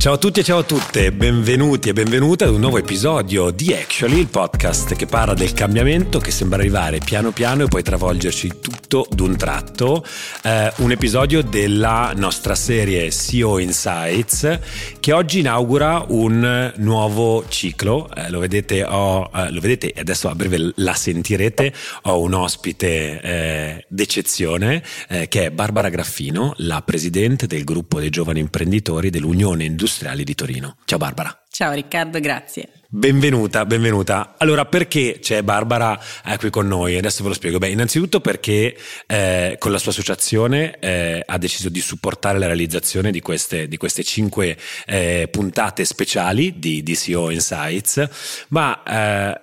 Ciao 0.07 0.15
a 0.15 0.19
tutti 0.19 0.39
e 0.39 0.43
ciao 0.43 0.59
a 0.59 0.63
tutte, 0.63 1.11
benvenuti 1.11 1.89
e 1.89 1.91
benvenute 1.91 2.45
ad 2.45 2.53
un 2.53 2.61
nuovo 2.61 2.77
episodio 2.77 3.51
di 3.51 3.73
Actually, 3.73 4.19
il 4.19 4.27
podcast 4.27 4.95
che 4.95 5.05
parla 5.05 5.33
del 5.33 5.51
cambiamento 5.51 6.19
che 6.19 6.31
sembra 6.31 6.59
arrivare 6.59 6.99
piano 6.99 7.31
piano 7.31 7.63
e 7.63 7.67
poi 7.67 7.83
travolgerci 7.83 8.47
tutti 8.61 8.76
tutto 8.87 9.07
d'un 9.13 9.35
tratto, 9.35 10.03
eh, 10.43 10.71
un 10.77 10.91
episodio 10.91 11.43
della 11.43 12.13
nostra 12.15 12.55
serie 12.55 13.11
CEO 13.11 13.59
Insights 13.59 14.59
che 14.99 15.11
oggi 15.11 15.39
inaugura 15.39 16.05
un 16.07 16.73
nuovo 16.77 17.45
ciclo. 17.49 18.09
Eh, 18.15 18.29
lo 18.29 18.39
vedete, 18.39 18.83
ho, 18.83 19.29
eh, 19.33 19.51
lo 19.51 19.59
vedete 19.59 19.93
adesso 19.97 20.29
a 20.29 20.35
breve 20.35 20.71
la 20.75 20.93
sentirete. 20.93 21.73
Ho 22.03 22.21
un 22.21 22.33
ospite 22.33 23.21
eh, 23.21 23.85
d'eccezione 23.89 24.81
eh, 25.09 25.27
che 25.27 25.45
è 25.45 25.51
Barbara 25.51 25.89
Graffino, 25.89 26.53
la 26.57 26.81
presidente 26.81 27.45
del 27.45 27.65
gruppo 27.65 27.99
dei 27.99 28.09
giovani 28.09 28.39
imprenditori 28.39 29.09
dell'Unione 29.09 29.65
Industriale 29.65 30.23
di 30.23 30.33
Torino. 30.33 30.77
Ciao 30.85 30.97
Barbara. 30.97 31.37
Ciao 31.49 31.73
Riccardo, 31.73 32.19
grazie. 32.19 32.76
Benvenuta, 32.89 33.65
benvenuta. 33.65 34.35
Allora, 34.37 34.63
perché 34.63 35.17
c'è 35.19 35.43
Barbara 35.43 35.99
eh, 36.23 36.37
qui 36.37 36.49
con 36.49 36.67
noi? 36.67 36.95
Adesso 36.95 37.21
ve 37.21 37.27
lo 37.27 37.35
spiego. 37.35 37.57
Beh, 37.57 37.67
innanzitutto 37.67 38.21
perché 38.21 38.77
eh, 39.05 39.57
con 39.59 39.73
la 39.73 39.77
sua 39.77 39.91
associazione 39.91 40.79
eh, 40.79 41.21
ha 41.25 41.37
deciso 41.37 41.67
di 41.67 41.81
supportare 41.81 42.39
la 42.39 42.45
realizzazione 42.45 43.11
di 43.11 43.19
queste, 43.19 43.67
di 43.67 43.75
queste 43.75 44.03
cinque 44.03 44.57
eh, 44.85 45.27
puntate 45.29 45.83
speciali 45.83 46.59
di 46.59 46.81
DCO 46.81 47.29
Insights, 47.29 48.07
ma 48.49 48.81
eh, 48.83 49.41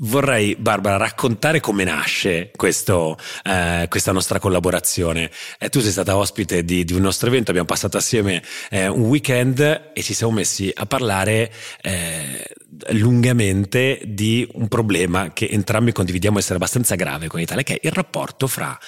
Vorrei, 0.00 0.54
Barbara, 0.54 0.96
raccontare 0.96 1.58
come 1.58 1.82
nasce 1.82 2.52
questo, 2.54 3.18
eh, 3.42 3.86
questa 3.88 4.12
nostra 4.12 4.38
collaborazione. 4.38 5.28
Eh, 5.58 5.70
tu 5.70 5.80
sei 5.80 5.90
stata 5.90 6.16
ospite 6.16 6.64
di, 6.64 6.84
di, 6.84 6.92
un 6.92 7.00
nostro 7.00 7.26
evento, 7.26 7.50
abbiamo 7.50 7.66
passato 7.66 7.96
assieme 7.96 8.40
eh, 8.70 8.86
un 8.86 9.06
weekend 9.06 9.90
e 9.92 10.02
ci 10.02 10.14
siamo 10.14 10.34
messi 10.34 10.70
a 10.72 10.86
parlare 10.86 11.52
eh, 11.82 12.46
lungamente 12.90 14.00
di 14.04 14.46
un 14.54 14.68
problema 14.68 15.32
che 15.32 15.48
entrambi 15.50 15.92
condividiamo 15.92 16.38
essere 16.38 16.56
abbastanza 16.56 16.94
grave 16.94 17.28
con 17.28 17.40
l'Italia, 17.40 17.62
che 17.62 17.74
è 17.74 17.86
il 17.86 17.92
rapporto 17.92 18.46
fra 18.46 18.78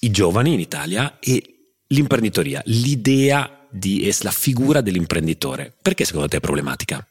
i 0.00 0.10
giovani 0.10 0.54
in 0.54 0.60
Italia 0.60 1.18
e 1.18 1.42
l'imprenditoria, 1.88 2.62
l'idea 2.66 3.66
di, 3.70 4.12
la 4.22 4.30
figura 4.30 4.80
dell'imprenditore. 4.80 5.74
Perché 5.80 6.04
secondo 6.04 6.28
te 6.28 6.38
è 6.38 6.40
problematica? 6.40 7.06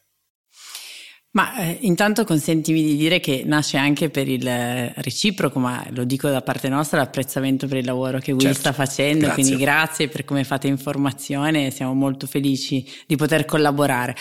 Ma 1.31 1.55
eh, 1.57 1.77
intanto 1.81 2.23
consentimi 2.23 2.81
di 2.81 2.95
dire 2.95 3.19
che 3.19 3.43
nasce 3.45 3.77
anche 3.77 4.09
per 4.09 4.27
il 4.27 4.47
eh, 4.47 4.91
reciproco, 4.95 5.59
ma 5.59 5.85
lo 5.91 6.03
dico 6.03 6.29
da 6.29 6.41
parte 6.41 6.67
nostra, 6.69 6.97
l'apprezzamento 6.97 7.67
per 7.67 7.77
il 7.77 7.85
lavoro 7.85 8.17
che 8.17 8.31
Will 8.31 8.41
certo. 8.41 8.59
sta 8.59 8.73
facendo, 8.73 9.25
grazie. 9.25 9.33
quindi 9.43 9.61
grazie 9.61 10.07
per 10.07 10.25
come 10.25 10.43
fate 10.43 10.67
informazione, 10.67 11.69
siamo 11.69 11.93
molto 11.93 12.25
felici 12.25 12.83
di 13.05 13.15
poter 13.17 13.45
collaborare. 13.45 14.15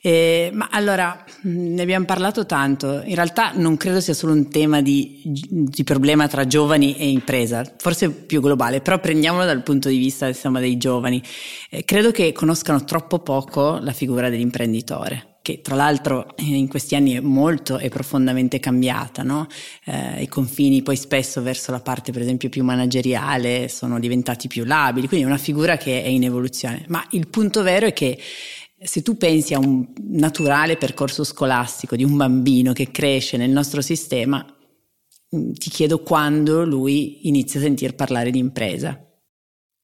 Eh, 0.00 0.50
ma 0.54 0.68
allora, 0.70 1.22
ne 1.42 1.82
abbiamo 1.82 2.06
parlato 2.06 2.46
tanto, 2.46 3.02
in 3.04 3.16
realtà 3.16 3.52
non 3.54 3.76
credo 3.76 4.00
sia 4.00 4.14
solo 4.14 4.32
un 4.32 4.48
tema 4.48 4.80
di, 4.80 5.20
di 5.24 5.84
problema 5.84 6.26
tra 6.26 6.46
giovani 6.46 6.96
e 6.96 7.10
impresa, 7.10 7.70
forse 7.76 8.10
più 8.10 8.40
globale, 8.40 8.80
però 8.80 8.98
prendiamolo 8.98 9.44
dal 9.44 9.62
punto 9.62 9.90
di 9.90 9.98
vista 9.98 10.26
insomma, 10.28 10.60
dei 10.60 10.78
giovani. 10.78 11.20
Eh, 11.68 11.84
credo 11.84 12.12
che 12.12 12.32
conoscano 12.32 12.84
troppo 12.84 13.18
poco 13.18 13.78
la 13.78 13.92
figura 13.92 14.30
dell'imprenditore 14.30 15.31
che 15.42 15.60
tra 15.60 15.74
l'altro 15.74 16.36
eh, 16.36 16.44
in 16.44 16.68
questi 16.68 16.94
anni 16.94 17.12
è 17.12 17.20
molto 17.20 17.78
e 17.78 17.88
profondamente 17.88 18.60
cambiata, 18.60 19.24
no? 19.24 19.48
eh, 19.84 20.22
i 20.22 20.28
confini 20.28 20.82
poi 20.82 20.96
spesso 20.96 21.42
verso 21.42 21.72
la 21.72 21.80
parte 21.80 22.12
per 22.12 22.22
esempio 22.22 22.48
più 22.48 22.62
manageriale 22.62 23.68
sono 23.68 23.98
diventati 23.98 24.46
più 24.46 24.64
labili, 24.64 25.08
quindi 25.08 25.26
è 25.26 25.28
una 25.28 25.38
figura 25.38 25.76
che 25.76 26.02
è 26.02 26.06
in 26.06 26.22
evoluzione, 26.22 26.84
ma 26.88 27.04
il 27.10 27.26
punto 27.26 27.62
vero 27.62 27.86
è 27.86 27.92
che 27.92 28.18
se 28.84 29.02
tu 29.02 29.16
pensi 29.16 29.52
a 29.54 29.58
un 29.58 29.86
naturale 30.08 30.76
percorso 30.76 31.24
scolastico 31.24 31.96
di 31.96 32.04
un 32.04 32.16
bambino 32.16 32.72
che 32.72 32.90
cresce 32.90 33.36
nel 33.36 33.50
nostro 33.50 33.80
sistema, 33.80 34.44
mm, 35.36 35.52
ti 35.52 35.70
chiedo 35.70 36.02
quando 36.02 36.64
lui 36.64 37.26
inizia 37.28 37.60
a 37.60 37.64
sentir 37.64 37.94
parlare 37.94 38.30
di 38.30 38.38
impresa. 38.38 38.98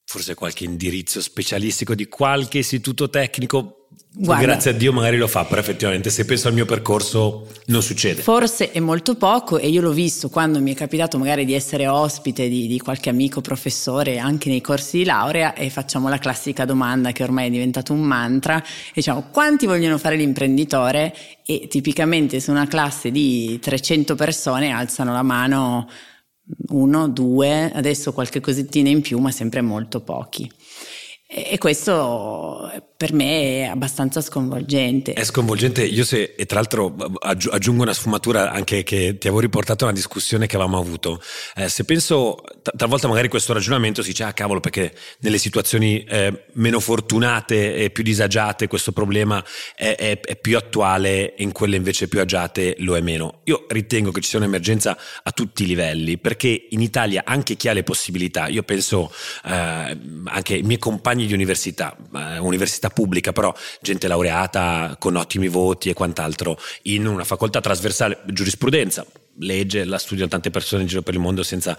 Forse 0.04 0.34
qualche 0.34 0.64
indirizzo 0.64 1.20
specialistico 1.20 1.94
di 1.94 2.06
qualche 2.06 2.58
istituto 2.58 3.10
tecnico 3.10 3.77
Guarda, 4.20 4.46
Grazie 4.46 4.72
a 4.72 4.74
Dio 4.74 4.92
magari 4.92 5.16
lo 5.16 5.28
fa, 5.28 5.44
però 5.44 5.60
effettivamente 5.60 6.10
se 6.10 6.24
penso 6.24 6.48
al 6.48 6.54
mio 6.54 6.64
percorso 6.64 7.46
non 7.66 7.82
succede. 7.82 8.20
Forse 8.20 8.72
è 8.72 8.80
molto 8.80 9.14
poco 9.14 9.58
e 9.58 9.68
io 9.68 9.80
l'ho 9.80 9.92
visto 9.92 10.28
quando 10.28 10.60
mi 10.60 10.72
è 10.72 10.74
capitato 10.74 11.18
magari 11.18 11.44
di 11.44 11.54
essere 11.54 11.86
ospite 11.86 12.48
di, 12.48 12.66
di, 12.66 12.80
qualche 12.80 13.10
amico 13.10 13.40
professore 13.40 14.18
anche 14.18 14.48
nei 14.48 14.60
corsi 14.60 14.98
di 14.98 15.04
laurea 15.04 15.54
e 15.54 15.70
facciamo 15.70 16.08
la 16.08 16.18
classica 16.18 16.64
domanda 16.64 17.12
che 17.12 17.22
ormai 17.22 17.46
è 17.46 17.50
diventato 17.50 17.92
un 17.92 18.00
mantra, 18.00 18.60
diciamo 18.92 19.28
quanti 19.30 19.66
vogliono 19.66 19.98
fare 19.98 20.16
l'imprenditore 20.16 21.14
e 21.46 21.68
tipicamente 21.68 22.40
su 22.40 22.50
una 22.50 22.66
classe 22.66 23.12
di 23.12 23.58
300 23.60 24.16
persone 24.16 24.70
alzano 24.70 25.12
la 25.12 25.22
mano 25.22 25.88
uno, 26.70 27.08
due, 27.08 27.70
adesso 27.72 28.12
qualche 28.12 28.40
cosettina 28.40 28.88
in 28.88 29.00
più 29.00 29.18
ma 29.18 29.30
sempre 29.30 29.60
molto 29.60 30.00
pochi. 30.00 30.50
E 31.30 31.58
questo 31.58 32.70
per 32.98 33.12
me 33.12 33.60
è 33.60 33.62
abbastanza 33.66 34.20
sconvolgente. 34.20 35.12
È 35.12 35.22
sconvolgente, 35.22 35.84
io 35.84 36.04
se, 36.04 36.34
e 36.36 36.46
tra 36.46 36.56
l'altro 36.56 36.96
aggiungo 37.20 37.84
una 37.84 37.92
sfumatura 37.92 38.50
anche 38.50 38.82
che 38.82 39.18
ti 39.18 39.28
avevo 39.28 39.38
riportato 39.38 39.84
a 39.84 39.86
una 39.86 39.96
discussione 39.96 40.48
che 40.48 40.56
avevamo 40.56 40.80
avuto. 40.80 41.22
Eh, 41.54 41.68
se 41.68 41.84
penso, 41.84 42.42
talvolta 42.76 43.06
magari 43.06 43.28
questo 43.28 43.52
ragionamento 43.52 44.02
si 44.02 44.08
dice, 44.08 44.24
ah 44.24 44.32
cavolo, 44.32 44.58
perché 44.58 44.92
nelle 45.20 45.38
situazioni 45.38 46.02
eh, 46.02 46.46
meno 46.54 46.80
fortunate 46.80 47.76
e 47.76 47.90
più 47.90 48.02
disagiate 48.02 48.66
questo 48.66 48.90
problema 48.90 49.44
è, 49.76 49.94
è, 49.94 50.18
è, 50.18 50.34
più 50.34 50.56
attuale 50.56 51.36
e 51.36 51.44
in 51.44 51.52
quelle 51.52 51.76
invece 51.76 52.08
più 52.08 52.18
agiate 52.18 52.74
lo 52.78 52.96
è 52.96 53.00
meno. 53.00 53.42
Io 53.44 53.66
ritengo 53.68 54.10
che 54.10 54.20
ci 54.22 54.30
sia 54.30 54.40
un'emergenza 54.40 54.98
a 55.22 55.30
tutti 55.30 55.62
i 55.62 55.66
livelli, 55.66 56.18
perché 56.18 56.66
in 56.70 56.80
Italia 56.80 57.22
anche 57.24 57.54
chi 57.54 57.68
ha 57.68 57.72
le 57.72 57.84
possibilità, 57.84 58.48
io 58.48 58.64
penso 58.64 59.12
eh, 59.44 59.96
anche 60.24 60.54
ai 60.54 60.62
miei 60.62 60.80
compagni 60.80 61.26
di 61.26 61.32
università, 61.32 61.96
eh, 62.12 62.38
università 62.88 62.90
pubblica, 62.90 63.32
però 63.32 63.54
gente 63.80 64.08
laureata 64.08 64.96
con 64.98 65.16
ottimi 65.16 65.48
voti 65.48 65.90
e 65.90 65.94
quant'altro, 65.94 66.58
in 66.82 67.06
una 67.06 67.24
facoltà 67.24 67.60
trasversale, 67.60 68.22
giurisprudenza, 68.26 69.06
legge, 69.40 69.84
la 69.84 69.98
studiano 69.98 70.30
tante 70.30 70.50
persone 70.50 70.82
in 70.82 70.88
giro 70.88 71.02
per 71.02 71.14
il 71.14 71.20
mondo 71.20 71.42
senza 71.42 71.78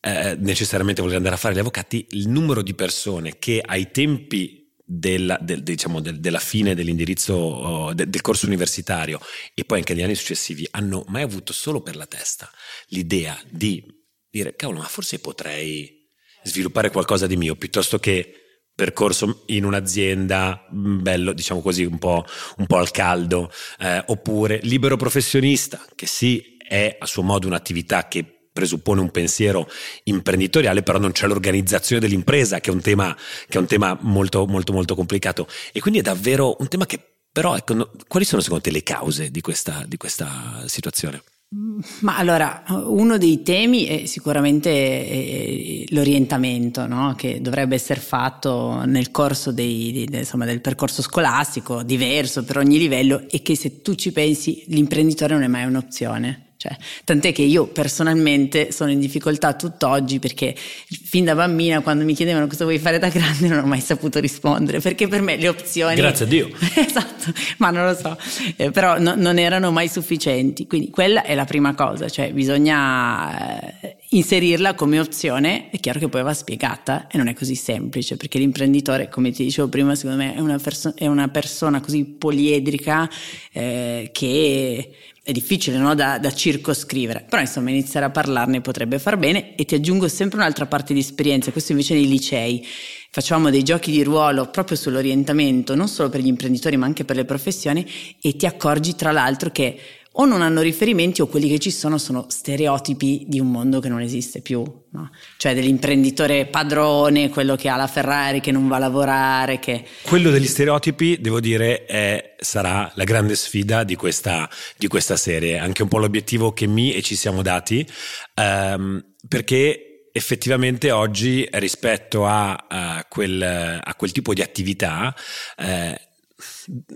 eh, 0.00 0.36
necessariamente 0.38 1.00
voler 1.00 1.16
andare 1.16 1.34
a 1.34 1.38
fare 1.38 1.54
gli 1.54 1.58
avvocati, 1.58 2.06
il 2.10 2.28
numero 2.28 2.62
di 2.62 2.74
persone 2.74 3.38
che 3.38 3.62
ai 3.64 3.90
tempi 3.90 4.66
della, 4.84 5.38
del, 5.40 5.62
diciamo, 5.62 6.00
del, 6.00 6.18
della 6.18 6.38
fine 6.38 6.74
dell'indirizzo 6.74 7.34
oh, 7.34 7.94
de, 7.94 8.08
del 8.08 8.22
corso 8.22 8.46
universitario 8.46 9.20
e 9.54 9.64
poi 9.64 9.78
anche 9.78 9.92
negli 9.92 10.04
anni 10.04 10.14
successivi 10.14 10.66
hanno 10.70 11.04
mai 11.08 11.22
avuto 11.22 11.52
solo 11.52 11.82
per 11.82 11.94
la 11.94 12.06
testa 12.06 12.50
l'idea 12.86 13.38
di 13.50 13.84
dire 14.30 14.56
cavolo 14.56 14.78
ma 14.78 14.86
forse 14.86 15.18
potrei 15.18 16.08
sviluppare 16.42 16.90
qualcosa 16.90 17.26
di 17.26 17.36
mio 17.36 17.54
piuttosto 17.54 17.98
che 17.98 18.37
percorso 18.78 19.42
in 19.46 19.64
un'azienda 19.64 20.68
mm, 20.72 21.02
bello, 21.02 21.32
diciamo 21.32 21.60
così, 21.60 21.82
un 21.82 21.98
po', 21.98 22.24
un 22.58 22.66
po 22.66 22.76
al 22.76 22.92
caldo, 22.92 23.50
eh, 23.80 24.04
oppure 24.06 24.60
libero 24.62 24.96
professionista, 24.96 25.84
che 25.96 26.06
sì, 26.06 26.56
è 26.56 26.96
a 26.96 27.04
suo 27.04 27.22
modo 27.24 27.48
un'attività 27.48 28.06
che 28.06 28.24
presuppone 28.52 29.00
un 29.00 29.10
pensiero 29.10 29.68
imprenditoriale, 30.04 30.84
però 30.84 31.00
non 31.00 31.10
c'è 31.10 31.26
l'organizzazione 31.26 32.00
dell'impresa, 32.00 32.60
che 32.60 32.70
è 32.70 32.72
un 32.72 32.80
tema, 32.80 33.16
che 33.48 33.58
è 33.58 33.60
un 33.60 33.66
tema 33.66 33.98
molto, 34.02 34.46
molto, 34.46 34.72
molto 34.72 34.94
complicato. 34.94 35.48
E 35.72 35.80
quindi 35.80 35.98
è 35.98 36.02
davvero 36.02 36.54
un 36.60 36.68
tema 36.68 36.86
che, 36.86 37.00
però, 37.32 37.56
ecco, 37.56 37.90
quali 38.06 38.24
sono 38.24 38.40
secondo 38.40 38.62
te 38.62 38.70
le 38.70 38.84
cause 38.84 39.32
di 39.32 39.40
questa, 39.40 39.82
di 39.88 39.96
questa 39.96 40.62
situazione? 40.66 41.20
Ma 41.50 42.18
allora, 42.18 42.62
uno 42.68 43.16
dei 43.16 43.42
temi 43.42 43.84
è 43.86 44.04
sicuramente 44.04 44.68
eh, 44.68 45.86
l'orientamento 45.90 46.86
no? 46.86 47.14
che 47.16 47.40
dovrebbe 47.40 47.74
essere 47.74 48.00
fatto 48.00 48.84
nel 48.84 49.10
corso 49.10 49.50
dei, 49.50 49.90
di, 49.92 50.08
insomma, 50.10 50.44
del 50.44 50.60
percorso 50.60 51.00
scolastico, 51.00 51.82
diverso 51.82 52.44
per 52.44 52.58
ogni 52.58 52.76
livello, 52.76 53.26
e 53.30 53.40
che 53.40 53.56
se 53.56 53.80
tu 53.80 53.94
ci 53.94 54.12
pensi 54.12 54.64
l'imprenditore 54.66 55.32
non 55.32 55.42
è 55.42 55.48
mai 55.48 55.64
un'opzione. 55.64 56.47
Cioè, 56.58 56.76
tant'è 57.04 57.30
che 57.30 57.42
io 57.42 57.68
personalmente 57.68 58.72
sono 58.72 58.90
in 58.90 58.98
difficoltà 58.98 59.54
tutt'oggi 59.54 60.18
perché 60.18 60.56
fin 60.56 61.24
da 61.24 61.36
bambina 61.36 61.82
quando 61.82 62.02
mi 62.02 62.14
chiedevano 62.14 62.48
cosa 62.48 62.64
vuoi 62.64 62.80
fare 62.80 62.98
da 62.98 63.08
grande 63.10 63.46
non 63.46 63.62
ho 63.62 63.66
mai 63.66 63.80
saputo 63.80 64.18
rispondere 64.18 64.80
perché 64.80 65.06
per 65.06 65.20
me 65.22 65.36
le 65.36 65.46
opzioni... 65.46 65.94
Grazie 65.94 66.24
a 66.24 66.28
Dio. 66.28 66.48
esatto, 66.74 67.32
ma 67.58 67.70
non 67.70 67.86
lo 67.86 67.94
so, 67.94 68.18
eh, 68.56 68.72
però 68.72 68.98
no, 68.98 69.14
non 69.14 69.38
erano 69.38 69.70
mai 69.70 69.86
sufficienti. 69.86 70.66
Quindi 70.66 70.90
quella 70.90 71.22
è 71.22 71.36
la 71.36 71.44
prima 71.44 71.76
cosa, 71.76 72.08
cioè 72.08 72.32
bisogna 72.32 73.80
eh, 73.80 73.96
inserirla 74.08 74.74
come 74.74 74.98
opzione. 74.98 75.70
È 75.70 75.78
chiaro 75.78 76.00
che 76.00 76.08
poi 76.08 76.24
va 76.24 76.34
spiegata 76.34 77.06
e 77.06 77.18
non 77.18 77.28
è 77.28 77.34
così 77.34 77.54
semplice 77.54 78.16
perché 78.16 78.40
l'imprenditore, 78.40 79.08
come 79.08 79.30
ti 79.30 79.44
dicevo 79.44 79.68
prima, 79.68 79.94
secondo 79.94 80.24
me 80.24 80.34
è 80.34 80.40
una, 80.40 80.58
perso- 80.58 80.96
è 80.96 81.06
una 81.06 81.28
persona 81.28 81.80
così 81.80 82.04
poliedrica 82.04 83.08
eh, 83.52 84.10
che 84.12 84.90
è 85.28 85.32
difficile 85.32 85.76
no? 85.76 85.94
da, 85.94 86.16
da, 86.16 86.32
circoscrivere, 86.32 87.26
però 87.28 87.42
insomma 87.42 87.68
iniziare 87.68 88.06
a 88.06 88.10
parlarne 88.10 88.62
potrebbe 88.62 88.98
far 88.98 89.18
bene 89.18 89.54
e 89.56 89.66
ti 89.66 89.74
aggiungo 89.74 90.08
sempre 90.08 90.38
un'altra 90.38 90.64
parte 90.64 90.94
di 90.94 91.00
esperienza, 91.00 91.52
questo 91.52 91.72
invece 91.72 91.92
nei 91.92 92.08
licei. 92.08 92.66
Facciamo 93.10 93.50
dei 93.50 93.62
giochi 93.62 93.90
di 93.90 94.02
ruolo 94.02 94.48
proprio 94.48 94.78
sull'orientamento, 94.78 95.74
non 95.74 95.86
solo 95.86 96.08
per 96.08 96.20
gli 96.20 96.28
imprenditori 96.28 96.78
ma 96.78 96.86
anche 96.86 97.04
per 97.04 97.16
le 97.16 97.26
professioni 97.26 97.86
e 98.22 98.36
ti 98.36 98.46
accorgi 98.46 98.94
tra 98.94 99.12
l'altro 99.12 99.50
che 99.50 99.78
o 100.20 100.24
non 100.24 100.42
hanno 100.42 100.62
riferimenti 100.62 101.20
o 101.20 101.28
quelli 101.28 101.48
che 101.48 101.58
ci 101.58 101.70
sono 101.70 101.96
sono 101.96 102.26
stereotipi 102.28 103.24
di 103.28 103.38
un 103.38 103.50
mondo 103.50 103.78
che 103.78 103.88
non 103.88 104.00
esiste 104.00 104.40
più, 104.40 104.64
no? 104.90 105.10
cioè 105.36 105.54
dell'imprenditore 105.54 106.46
padrone, 106.46 107.28
quello 107.28 107.54
che 107.54 107.68
ha 107.68 107.76
la 107.76 107.86
Ferrari, 107.86 108.40
che 108.40 108.50
non 108.50 108.66
va 108.66 108.76
a 108.76 108.80
lavorare. 108.80 109.60
Che... 109.60 109.84
Quello 110.02 110.30
degli 110.30 110.46
stereotipi, 110.46 111.20
devo 111.20 111.38
dire, 111.38 111.84
è, 111.84 112.34
sarà 112.38 112.90
la 112.96 113.04
grande 113.04 113.36
sfida 113.36 113.84
di 113.84 113.94
questa, 113.94 114.48
di 114.76 114.88
questa, 114.88 115.16
serie, 115.16 115.58
anche 115.58 115.82
un 115.82 115.88
po' 115.88 115.98
l'obiettivo 115.98 116.52
che 116.52 116.66
mi 116.66 116.92
e 116.92 117.02
ci 117.02 117.14
siamo 117.14 117.42
dati, 117.42 117.86
um, 118.34 119.00
perché 119.26 120.10
effettivamente 120.10 120.90
oggi 120.90 121.46
rispetto 121.52 122.26
a, 122.26 122.66
a, 122.68 123.06
quel, 123.08 123.40
a 123.40 123.94
quel, 123.94 124.10
tipo 124.10 124.34
di 124.34 124.42
attività 124.42 125.14
eh, 125.56 126.07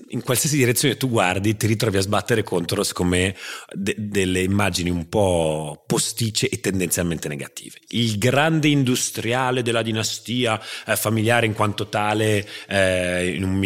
in 0.08 0.22
qualsiasi 0.22 0.56
direzione 0.56 0.96
tu 0.96 1.08
guardi 1.08 1.56
ti 1.56 1.66
ritrovi 1.66 1.96
a 1.96 2.02
sbattere 2.02 2.42
contro, 2.42 2.82
secondo 2.82 3.16
me, 3.16 3.34
de- 3.72 3.94
delle 3.98 4.40
immagini 4.40 4.90
un 4.90 5.08
po' 5.08 5.82
posticce 5.86 6.48
e 6.48 6.60
tendenzialmente 6.60 7.28
negative. 7.28 7.78
Il 7.88 8.18
grande 8.18 8.68
industriale 8.68 9.62
della 9.62 9.82
dinastia 9.82 10.60
eh, 10.86 10.96
familiare 10.96 11.46
in 11.46 11.54
quanto 11.54 11.88
tale, 11.88 12.46
eh, 12.68 13.34
in 13.34 13.44
un, 13.44 13.58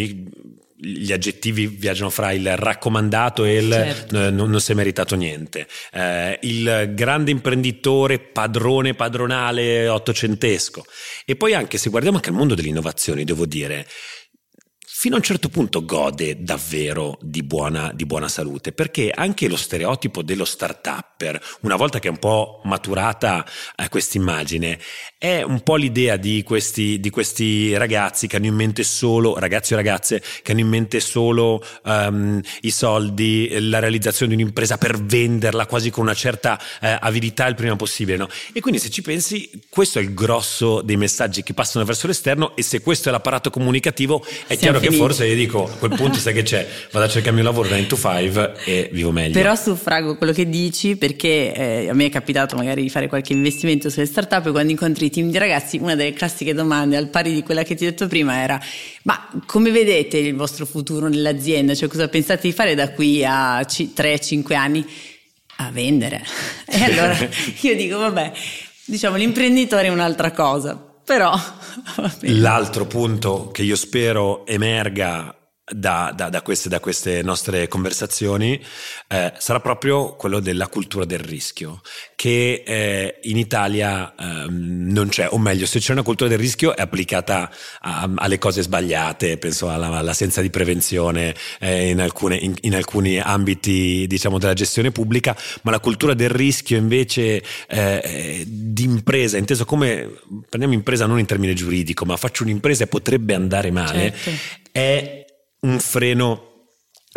gli 0.79 1.11
aggettivi 1.11 1.65
viaggiano 1.67 2.11
fra 2.11 2.31
il 2.31 2.55
raccomandato 2.55 3.43
e 3.45 3.57
il 3.57 3.71
certo. 3.71 4.15
eh, 4.15 4.29
non, 4.29 4.49
non, 4.49 4.61
si 4.61 4.71
è 4.71 4.75
meritato 4.75 5.15
niente. 5.15 5.67
Eh, 5.91 6.37
il 6.43 6.91
grande 6.93 7.31
imprenditore, 7.31 8.19
padrone 8.19 8.93
padronale 8.93 9.87
ottocentesco. 9.87 10.85
E 11.25 11.35
poi 11.35 11.53
anche 11.53 11.77
se 11.77 11.89
guardiamo 11.89 12.17
anche 12.17 12.29
al 12.29 12.35
mondo 12.35 12.53
delle 12.53 12.69
innovazioni, 12.69 13.23
devo 13.23 13.45
dire, 13.45 13.87
fino 14.99 15.13
a 15.13 15.19
un 15.19 15.23
certo 15.23 15.49
punto 15.49 15.85
gode 15.85 16.41
davvero 16.41 17.19
di 17.21 17.43
buona, 17.43 17.91
di 17.93 18.07
buona 18.07 18.27
salute, 18.27 18.71
perché 18.71 19.11
anche 19.13 19.47
lo 19.47 19.55
stereotipo 19.55 20.23
dello 20.23 20.43
start-upper, 20.43 21.39
una 21.61 21.75
volta 21.75 21.99
che 21.99 22.07
è 22.07 22.09
un 22.09 22.17
po' 22.17 22.61
maturata 22.63 23.45
eh, 23.75 23.89
questa 23.89 24.17
immagine, 24.17 24.79
è 25.19 25.43
un 25.43 25.61
po' 25.61 25.75
l'idea 25.75 26.17
di 26.17 26.41
questi, 26.41 26.99
di 26.99 27.11
questi, 27.11 27.77
ragazzi 27.77 28.25
che 28.25 28.37
hanno 28.37 28.47
in 28.47 28.55
mente 28.55 28.81
solo, 28.83 29.37
ragazzi 29.37 29.73
o 29.73 29.75
ragazze, 29.75 30.19
che 30.41 30.51
hanno 30.53 30.61
in 30.61 30.67
mente 30.67 30.99
solo 30.99 31.63
um, 31.83 32.41
i 32.61 32.71
soldi, 32.71 33.55
la 33.69 33.77
realizzazione 33.77 34.35
di 34.35 34.41
un'impresa 34.41 34.79
per 34.79 34.99
venderla 34.99 35.67
quasi 35.67 35.91
con 35.91 36.05
una 36.05 36.15
certa 36.15 36.59
eh, 36.81 36.97
avidità 36.99 37.45
il 37.45 37.53
prima 37.53 37.75
possibile. 37.75 38.17
No? 38.17 38.27
E 38.51 38.61
quindi 38.61 38.79
se 38.79 38.89
ci 38.89 39.03
pensi, 39.03 39.47
questo 39.69 39.99
è 39.99 40.01
il 40.01 40.15
grosso 40.15 40.81
dei 40.81 40.97
messaggi 40.97 41.43
che 41.43 41.53
passano 41.53 41.85
verso 41.85 42.07
l'esterno 42.07 42.55
e 42.55 42.63
se 42.63 42.81
questo 42.81 43.09
è 43.09 43.11
l'apparato 43.11 43.51
comunicativo, 43.51 44.25
è 44.25 44.55
Siamo 44.55 44.57
chiaro 44.57 44.79
che 44.79 44.86
che 44.89 44.95
forse 44.95 45.25
io 45.25 45.35
dico 45.35 45.65
a 45.65 45.69
quel 45.77 45.95
punto 45.95 46.17
sai 46.17 46.33
che 46.33 46.43
c'è, 46.43 46.67
vado 46.91 47.05
a 47.05 47.09
cercarmi 47.09 47.39
un 47.39 47.45
lavoro 47.45 47.69
9 47.69 47.87
to 47.87 47.95
5 47.95 48.53
e 48.65 48.89
vivo 48.91 49.11
meglio. 49.11 49.33
Però 49.33 49.55
suffrago 49.55 50.15
quello 50.17 50.33
che 50.33 50.47
dici 50.49 50.95
perché 50.95 51.53
eh, 51.53 51.89
a 51.89 51.93
me 51.93 52.05
è 52.05 52.09
capitato 52.09 52.55
magari 52.55 52.81
di 52.81 52.89
fare 52.89 53.07
qualche 53.07 53.33
investimento 53.33 53.89
sulle 53.89 54.05
startup 54.05 54.45
e 54.45 54.51
quando 54.51 54.71
incontri 54.71 55.05
i 55.05 55.09
team 55.09 55.29
di 55.29 55.37
ragazzi 55.37 55.77
una 55.77 55.95
delle 55.95 56.13
classiche 56.13 56.53
domande 56.53 56.97
al 56.97 57.09
pari 57.09 57.33
di 57.33 57.43
quella 57.43 57.63
che 57.63 57.75
ti 57.75 57.85
ho 57.85 57.89
detto 57.89 58.07
prima 58.07 58.41
era 58.41 58.59
ma 59.03 59.29
come 59.45 59.71
vedete 59.71 60.17
il 60.17 60.35
vostro 60.35 60.65
futuro 60.65 61.07
nell'azienda? 61.07 61.73
Cioè 61.73 61.87
cosa 61.87 62.09
pensate 62.09 62.41
di 62.47 62.53
fare 62.53 62.75
da 62.75 62.91
qui 62.91 63.23
a 63.23 63.61
3-5 63.61 64.53
anni? 64.53 64.85
A 65.57 65.71
vendere. 65.71 66.23
E 66.69 66.83
allora 66.83 67.17
io 67.61 67.75
dico 67.75 67.97
vabbè, 67.97 68.31
diciamo 68.83 69.15
l'imprenditore 69.15 69.87
è 69.87 69.89
un'altra 69.89 70.31
cosa, 70.31 70.86
però 71.07 71.33
l'altro 72.27 72.85
punto 72.85 73.49
che 73.53 73.61
io 73.61 73.77
spero 73.77 74.45
emerga 74.45 75.36
da, 75.69 76.13
da, 76.15 76.29
da, 76.29 76.41
queste, 76.41 76.69
da, 76.69 76.79
queste, 76.79 77.21
nostre 77.21 77.67
conversazioni 77.67 78.59
eh, 79.09 79.33
sarà 79.37 79.59
proprio 79.59 80.15
quello 80.15 80.39
della 80.39 80.67
cultura 80.67 81.03
del 81.03 81.19
rischio, 81.19 81.81
che 82.15 82.63
eh, 82.65 83.19
in 83.23 83.37
Italia 83.37 84.15
eh, 84.15 84.45
non 84.49 85.09
c'è, 85.09 85.27
o 85.29 85.37
meglio, 85.37 85.65
se 85.65 85.79
c'è 85.79 85.91
una 85.91 86.03
cultura 86.03 86.29
del 86.29 86.39
rischio 86.39 86.73
è 86.73 86.81
applicata 86.81 87.51
a, 87.81 88.09
alle 88.15 88.37
cose 88.37 88.61
sbagliate, 88.61 89.37
penso 89.37 89.69
alla, 89.69 89.87
all'assenza 89.87 90.41
di 90.41 90.49
prevenzione 90.49 91.35
eh, 91.59 91.89
in, 91.89 91.99
alcune, 91.99 92.37
in, 92.37 92.55
in, 92.61 92.73
alcuni 92.73 93.19
ambiti 93.19 94.05
diciamo, 94.07 94.39
della 94.39 94.53
gestione 94.53 94.91
pubblica, 94.91 95.35
ma 95.63 95.71
la 95.71 95.81
cultura 95.81 96.13
del 96.13 96.29
rischio 96.29 96.77
invece 96.77 97.43
eh, 97.67 98.45
di 98.47 98.83
impresa, 98.83 99.37
inteso 99.37 99.65
come, 99.65 100.09
prendiamo 100.47 100.75
impresa 100.75 101.05
non 101.05 101.19
in 101.19 101.25
termine 101.25 101.53
giuridico, 101.53 102.05
ma 102.05 102.15
faccio 102.15 102.43
un'impresa 102.43 102.85
e 102.85 102.87
potrebbe 102.87 103.33
andare 103.33 103.69
male, 103.69 104.15
certo. 104.15 104.41
è 104.71 105.25
un 105.67 105.79
freno 105.79 106.43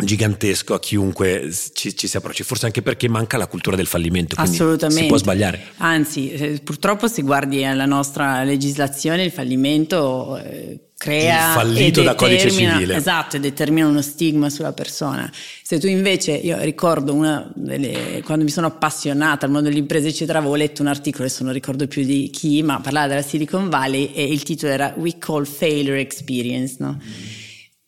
gigantesco 0.03 0.73
a 0.73 0.79
chiunque 0.79 1.49
ci, 1.73 1.95
ci, 1.95 2.07
si 2.07 2.17
approcci, 2.17 2.43
forse 2.43 2.65
anche 2.65 2.81
perché 2.81 3.07
manca 3.07 3.37
la 3.37 3.47
cultura 3.47 3.75
del 3.75 3.85
fallimento, 3.85 4.35
Assolutamente. 4.37 5.03
si 5.03 5.07
può 5.07 5.17
sbagliare. 5.17 5.61
Anzi, 5.77 6.31
eh, 6.31 6.61
purtroppo 6.63 7.07
se 7.07 7.21
guardi 7.21 7.61
la 7.61 7.85
nostra 7.85 8.43
legislazione 8.43 9.23
il 9.23 9.31
fallimento 9.31 10.37
eh, 10.37 10.89
crea 10.97 11.49
il 11.49 11.53
fallito 11.53 12.01
da 12.01 12.15
codice 12.15 12.49
civile. 12.49 12.95
Esatto, 12.95 13.35
e 13.35 13.39
determina 13.39 13.87
uno 13.87 14.01
stigma 14.01 14.49
sulla 14.49 14.73
persona. 14.73 15.31
Se 15.61 15.79
tu 15.79 15.87
invece, 15.87 16.31
io 16.31 16.59
ricordo 16.61 17.13
una 17.13 17.51
delle, 17.53 18.23
quando 18.23 18.43
mi 18.43 18.49
sono 18.49 18.67
appassionata 18.67 19.45
al 19.45 19.51
mondo 19.51 19.69
dell'impresa 19.69 20.07
eccetera, 20.07 20.39
avevo 20.39 20.55
letto 20.55 20.81
un 20.81 20.87
articolo, 20.87 21.25
adesso 21.25 21.43
non 21.43 21.53
ricordo 21.53 21.85
più 21.87 22.03
di 22.03 22.31
chi, 22.31 22.63
ma 22.63 22.79
parlava 22.79 23.07
della 23.07 23.21
Silicon 23.21 23.69
Valley 23.69 24.13
e 24.13 24.23
il 24.23 24.41
titolo 24.41 24.71
era 24.71 24.95
We 24.97 25.17
Call 25.19 25.45
Failure 25.45 25.99
Experience, 25.99 26.77
no? 26.79 26.97
Mm 26.99 27.40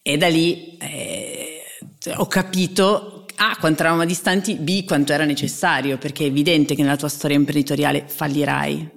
e 0.04 0.18
da 0.18 0.28
lì 0.28 0.78
eh, 0.78 1.64
ho 2.18 2.28
capito 2.28 3.26
a 3.36 3.58
quanto 3.60 3.82
eravamo 3.82 4.06
distanti, 4.06 4.56
B 4.56 4.84
quanto 4.86 5.14
era 5.14 5.26
necessario, 5.26 5.98
perché 5.98 6.26
è 6.26 6.28
evidente 6.28 6.76
che 6.76 6.82
nella 6.82 6.98
tua 6.98 7.08
storia 7.08 7.38
imprenditoriale 7.38 8.04
fallirai, 8.06 8.90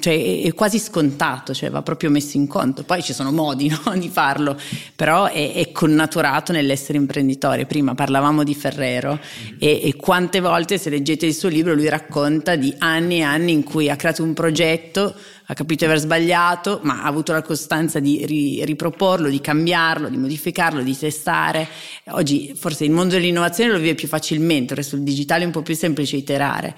cioè 0.00 0.42
è, 0.42 0.54
quasi 0.54 0.78
scontato, 0.78 1.54
cioè 1.54 1.70
va 1.70 1.82
proprio 1.82 2.10
messo 2.10 2.36
in 2.36 2.46
conto. 2.46 2.84
Poi 2.84 3.02
ci 3.02 3.12
sono 3.12 3.32
modi 3.32 3.68
no, 3.84 3.96
di 3.96 4.08
farlo, 4.08 4.56
però 4.94 5.26
è, 5.26 5.54
è, 5.54 5.72
connaturato 5.72 6.52
nell'essere 6.52 6.98
imprenditore. 6.98 7.66
Prima 7.66 7.94
parlavamo 7.94 8.44
di 8.44 8.54
Ferrero 8.54 9.18
e, 9.58 9.80
e 9.82 9.96
quante 9.96 10.40
volte 10.40 10.78
se 10.78 10.90
leggete 10.90 11.26
il 11.26 11.34
suo 11.34 11.48
libro 11.48 11.74
lui 11.74 11.88
racconta 11.88 12.56
di 12.56 12.74
anni 12.78 13.18
e 13.18 13.22
anni 13.22 13.52
in 13.52 13.62
cui 13.62 13.90
ha 13.90 13.96
creato 13.96 14.22
un 14.22 14.34
progetto 14.34 15.14
ha 15.50 15.54
capito 15.54 15.84
di 15.84 15.90
aver 15.90 16.02
sbagliato, 16.02 16.80
ma 16.82 17.02
ha 17.02 17.06
avuto 17.06 17.32
la 17.32 17.40
costanza 17.40 18.00
di 18.00 18.24
ri- 18.26 18.64
riproporlo, 18.66 19.30
di 19.30 19.40
cambiarlo, 19.40 20.10
di 20.10 20.18
modificarlo, 20.18 20.82
di 20.82 20.96
testare. 20.96 21.66
Oggi 22.08 22.52
forse 22.54 22.84
il 22.84 22.90
mondo 22.90 23.14
dell'innovazione 23.14 23.72
lo 23.72 23.78
vive 23.78 23.94
più 23.94 24.08
facilmente, 24.08 24.82
sul 24.82 25.00
digitale 25.00 25.44
è 25.44 25.46
un 25.46 25.52
po' 25.52 25.62
più 25.62 25.74
semplice 25.74 26.16
iterare, 26.16 26.76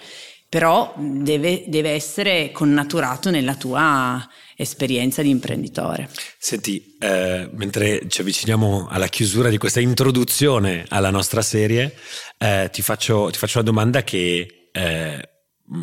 però 0.50 0.92
deve, 0.98 1.62
deve 1.68 1.90
essere 1.90 2.50
connaturato 2.50 3.30
nella 3.30 3.54
tua 3.54 4.28
esperienza 4.56 5.22
di 5.22 5.30
imprenditore. 5.30 6.10
Senti, 6.38 6.96
eh, 6.98 7.48
mentre 7.52 8.08
ci 8.08 8.20
avviciniamo 8.20 8.88
alla 8.90 9.06
chiusura 9.06 9.48
di 9.48 9.58
questa 9.58 9.78
introduzione 9.78 10.84
alla 10.88 11.10
nostra 11.10 11.40
serie, 11.40 11.94
eh, 12.36 12.68
ti, 12.72 12.82
faccio, 12.82 13.30
ti, 13.30 13.38
faccio, 13.38 13.58
una 13.58 13.68
domanda 13.68 14.02
che 14.02 14.70
eh, 14.72 15.28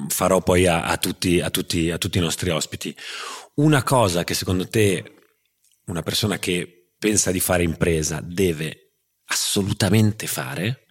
farò 0.10 0.42
poi 0.42 0.68
a, 0.68 0.84
a, 0.84 0.98
tutti, 0.98 1.40
a, 1.40 1.50
tutti, 1.50 1.90
a 1.90 1.98
tutti 1.98 2.18
i 2.18 2.22
nostri 2.22 2.50
ospiti. 2.50 2.94
Una 3.56 3.84
cosa 3.84 4.26
che 4.26 4.34
secondo 4.34 4.68
te 4.68 5.14
una 5.86 6.04
persona 6.04 6.40
che 6.40 6.90
pensa 7.00 7.32
di 7.32 7.40
fare 7.40 7.64
impresa 7.64 8.20
deve 8.22 8.96
assolutamente 9.28 10.28
fare 10.28 10.88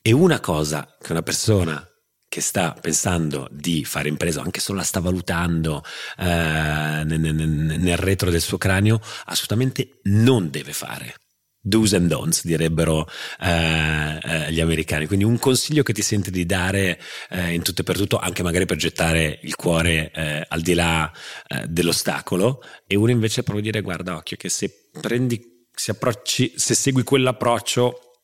e 0.00 0.12
una 0.12 0.38
cosa 0.38 0.96
che 1.00 1.10
una 1.10 1.22
persona 1.22 1.87
che 2.28 2.40
sta 2.40 2.76
pensando 2.78 3.48
di 3.50 3.84
fare 3.84 4.08
impresa, 4.08 4.42
anche 4.42 4.60
solo 4.60 4.78
la 4.78 4.84
sta 4.84 5.00
valutando 5.00 5.82
eh, 6.18 6.24
nel, 6.24 7.18
nel, 7.18 7.34
nel 7.34 7.96
retro 7.96 8.30
del 8.30 8.42
suo 8.42 8.58
cranio, 8.58 9.00
assolutamente 9.24 10.00
non 10.04 10.50
deve 10.50 10.72
fare 10.72 11.14
do's 11.60 11.92
and 11.92 12.08
don'ts, 12.08 12.44
direbbero 12.44 13.08
eh, 13.40 14.18
eh, 14.22 14.52
gli 14.52 14.60
americani. 14.60 15.06
Quindi 15.06 15.24
un 15.24 15.38
consiglio 15.38 15.82
che 15.82 15.92
ti 15.92 16.02
senti 16.02 16.30
di 16.30 16.46
dare 16.46 17.00
eh, 17.30 17.52
in 17.52 17.62
tutto 17.62 17.82
e 17.82 17.84
per 17.84 17.96
tutto, 17.96 18.18
anche 18.18 18.42
magari 18.42 18.64
per 18.64 18.76
gettare 18.76 19.40
il 19.42 19.54
cuore 19.54 20.10
eh, 20.12 20.46
al 20.48 20.60
di 20.60 20.74
là 20.74 21.10
eh, 21.48 21.66
dell'ostacolo, 21.66 22.62
e 22.86 22.96
uno 22.96 23.10
invece 23.10 23.42
proprio 23.42 23.64
dire: 23.64 23.80
guarda, 23.80 24.16
occhio, 24.16 24.36
che 24.36 24.48
se 24.48 24.90
prendi, 24.98 25.66
se 25.74 25.90
approcci, 25.90 26.54
se 26.56 26.74
segui 26.74 27.02
quell'approccio, 27.02 28.22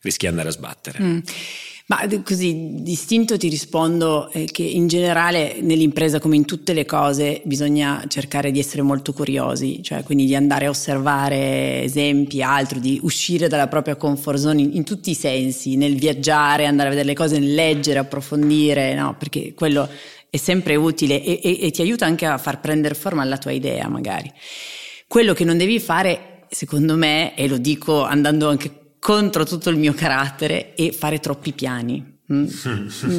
rischi 0.00 0.26
di 0.26 0.26
andare 0.28 0.48
a 0.48 0.52
sbattere. 0.52 1.02
Mm. 1.02 1.18
Ma 1.88 2.00
così 2.24 2.82
distinto 2.82 3.36
ti 3.38 3.48
rispondo 3.48 4.28
eh, 4.32 4.46
che 4.46 4.64
in 4.64 4.88
generale 4.88 5.58
nell'impresa 5.60 6.18
come 6.18 6.34
in 6.34 6.44
tutte 6.44 6.72
le 6.72 6.84
cose 6.84 7.42
bisogna 7.44 8.02
cercare 8.08 8.50
di 8.50 8.58
essere 8.58 8.82
molto 8.82 9.12
curiosi, 9.12 9.84
cioè 9.84 10.02
quindi 10.02 10.24
di 10.24 10.34
andare 10.34 10.66
a 10.66 10.70
osservare 10.70 11.84
esempi, 11.84 12.42
altro, 12.42 12.80
di 12.80 12.98
uscire 13.04 13.46
dalla 13.46 13.68
propria 13.68 13.94
comfort 13.94 14.36
zone 14.36 14.62
in, 14.62 14.70
in 14.74 14.82
tutti 14.82 15.10
i 15.10 15.14
sensi, 15.14 15.76
nel 15.76 15.94
viaggiare, 15.94 16.66
andare 16.66 16.88
a 16.88 16.90
vedere 16.90 17.06
le 17.06 17.14
cose, 17.14 17.38
nel 17.38 17.54
leggere, 17.54 18.00
approfondire, 18.00 18.94
no? 18.94 19.14
perché 19.16 19.54
quello 19.54 19.88
è 20.28 20.36
sempre 20.38 20.74
utile 20.74 21.22
e, 21.22 21.38
e, 21.40 21.58
e 21.66 21.70
ti 21.70 21.82
aiuta 21.82 22.04
anche 22.04 22.26
a 22.26 22.36
far 22.36 22.58
prendere 22.58 22.96
forma 22.96 23.22
alla 23.22 23.38
tua 23.38 23.52
idea 23.52 23.86
magari. 23.86 24.32
Quello 25.06 25.34
che 25.34 25.44
non 25.44 25.56
devi 25.56 25.78
fare, 25.78 26.46
secondo 26.50 26.96
me, 26.96 27.36
e 27.36 27.46
lo 27.46 27.58
dico 27.58 28.02
andando 28.02 28.48
anche 28.48 28.85
contro 29.06 29.44
tutto 29.44 29.70
il 29.70 29.76
mio 29.76 29.94
carattere 29.94 30.74
è 30.74 30.90
fare 30.90 31.20
troppi 31.20 31.52
piani. 31.52 32.14
Mm. 32.32 32.48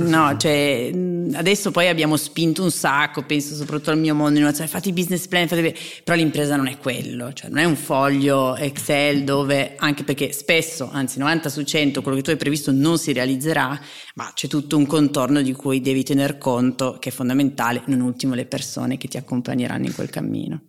No, 0.09 0.35
cioè 0.35 0.91
adesso 1.31 1.71
poi 1.71 1.87
abbiamo 1.87 2.17
spinto 2.17 2.61
un 2.61 2.71
sacco, 2.71 3.23
penso 3.23 3.55
soprattutto 3.55 3.91
al 3.91 3.97
mio 3.97 4.13
mondo 4.13 4.37
innovazione, 4.37 4.69
fate 4.69 4.89
i 4.89 4.91
business 4.91 5.27
plan, 5.27 5.47
fate... 5.47 5.73
però 6.03 6.17
l'impresa 6.17 6.57
non 6.57 6.67
è 6.67 6.77
quello, 6.77 7.31
cioè 7.31 7.49
non 7.49 7.59
è 7.59 7.63
un 7.63 7.77
foglio 7.77 8.57
Excel 8.57 9.23
dove, 9.23 9.75
anche 9.77 10.03
perché 10.03 10.33
spesso, 10.33 10.89
anzi 10.91 11.19
90 11.19 11.47
su 11.47 11.63
100, 11.63 12.01
quello 12.01 12.17
che 12.17 12.23
tu 12.23 12.31
hai 12.31 12.35
previsto 12.35 12.73
non 12.73 12.97
si 12.97 13.13
realizzerà, 13.13 13.79
ma 14.15 14.29
c'è 14.33 14.49
tutto 14.49 14.75
un 14.75 14.85
contorno 14.85 15.41
di 15.41 15.53
cui 15.53 15.79
devi 15.79 16.03
tener 16.03 16.37
conto 16.37 16.97
che 16.99 17.07
è 17.07 17.13
fondamentale, 17.13 17.83
non 17.85 18.01
ultimo 18.01 18.33
le 18.33 18.45
persone 18.45 18.97
che 18.97 19.07
ti 19.07 19.15
accompagneranno 19.15 19.85
in 19.85 19.95
quel 19.95 20.09
cammino. 20.09 20.61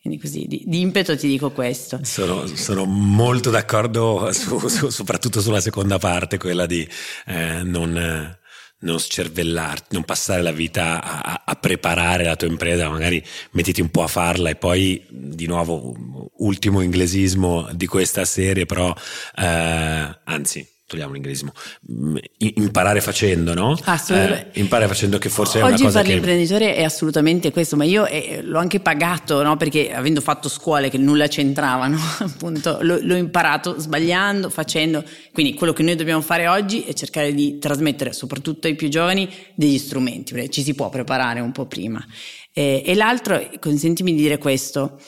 Quindi 0.00 0.20
così 0.20 0.46
di, 0.46 0.62
di, 0.64 0.80
impeto 0.80 1.16
ti 1.16 1.26
dico 1.26 1.50
questo. 1.50 2.00
Sono, 2.02 2.46
sono 2.46 2.84
molto 2.84 3.50
d'accordo 3.50 4.30
su, 4.32 4.58
su, 4.68 4.90
soprattutto 4.90 5.40
sulla 5.40 5.60
seconda 5.60 5.98
parte, 5.98 6.38
quella 6.38 6.66
di 6.66 6.88
eh, 7.26 7.62
non, 7.64 8.38
non 8.80 9.00
scervellarti, 9.00 9.88
non 9.90 10.04
passare 10.04 10.42
la 10.42 10.52
vita 10.52 11.02
a, 11.02 11.42
a, 11.44 11.54
preparare 11.56 12.24
la 12.24 12.36
tua 12.36 12.46
impresa, 12.46 12.88
magari 12.88 13.22
mettiti 13.52 13.80
un 13.80 13.90
po' 13.90 14.04
a 14.04 14.08
farla 14.08 14.50
e 14.50 14.56
poi 14.56 15.04
di 15.10 15.46
nuovo 15.46 16.30
ultimo 16.36 16.80
inglesismo 16.80 17.68
di 17.72 17.86
questa 17.86 18.24
serie, 18.24 18.66
però 18.66 18.94
eh, 19.36 20.18
anzi 20.24 20.76
togliamo 20.88 21.12
l'inglesismo, 21.12 21.52
mm, 21.92 22.16
imparare 22.38 23.02
facendo, 23.02 23.52
no? 23.52 23.78
Assolutamente. 23.84 24.58
Eh, 24.58 24.60
imparare 24.60 24.88
facendo 24.88 25.18
che 25.18 25.28
forse 25.28 25.60
Oggi 25.60 25.74
è 25.74 25.74
una 25.74 25.84
cosa 25.84 26.02
che... 26.02 26.12
l'imprenditore 26.12 26.74
è 26.74 26.82
assolutamente 26.82 27.52
questo, 27.52 27.76
ma 27.76 27.84
io 27.84 28.06
eh, 28.06 28.40
l'ho 28.42 28.58
anche 28.58 28.80
pagato, 28.80 29.42
no? 29.42 29.58
Perché 29.58 29.92
avendo 29.92 30.22
fatto 30.22 30.48
scuole 30.48 30.88
che 30.88 30.96
nulla 30.96 31.28
c'entravano, 31.28 31.98
appunto, 32.20 32.78
l'ho, 32.80 32.98
l'ho, 33.02 33.16
imparato 33.16 33.78
sbagliando, 33.78 34.48
facendo. 34.48 35.04
Quindi 35.30 35.52
quello 35.52 35.74
che 35.74 35.82
noi 35.82 35.94
dobbiamo 35.94 36.22
fare 36.22 36.48
oggi 36.48 36.82
è 36.84 36.94
cercare 36.94 37.34
di 37.34 37.58
trasmettere, 37.58 38.14
soprattutto 38.14 38.66
ai 38.66 38.74
più 38.74 38.88
giovani, 38.88 39.28
degli 39.54 39.76
strumenti, 39.76 40.32
perché 40.32 40.48
ci 40.48 40.62
si 40.62 40.74
può 40.74 40.88
preparare 40.88 41.40
un 41.40 41.52
po' 41.52 41.66
prima. 41.66 42.02
Eh, 42.50 42.82
e 42.84 42.94
l'altro, 42.94 43.46
consentimi 43.60 44.14
di 44.14 44.22
dire 44.22 44.38
questo, 44.38 44.98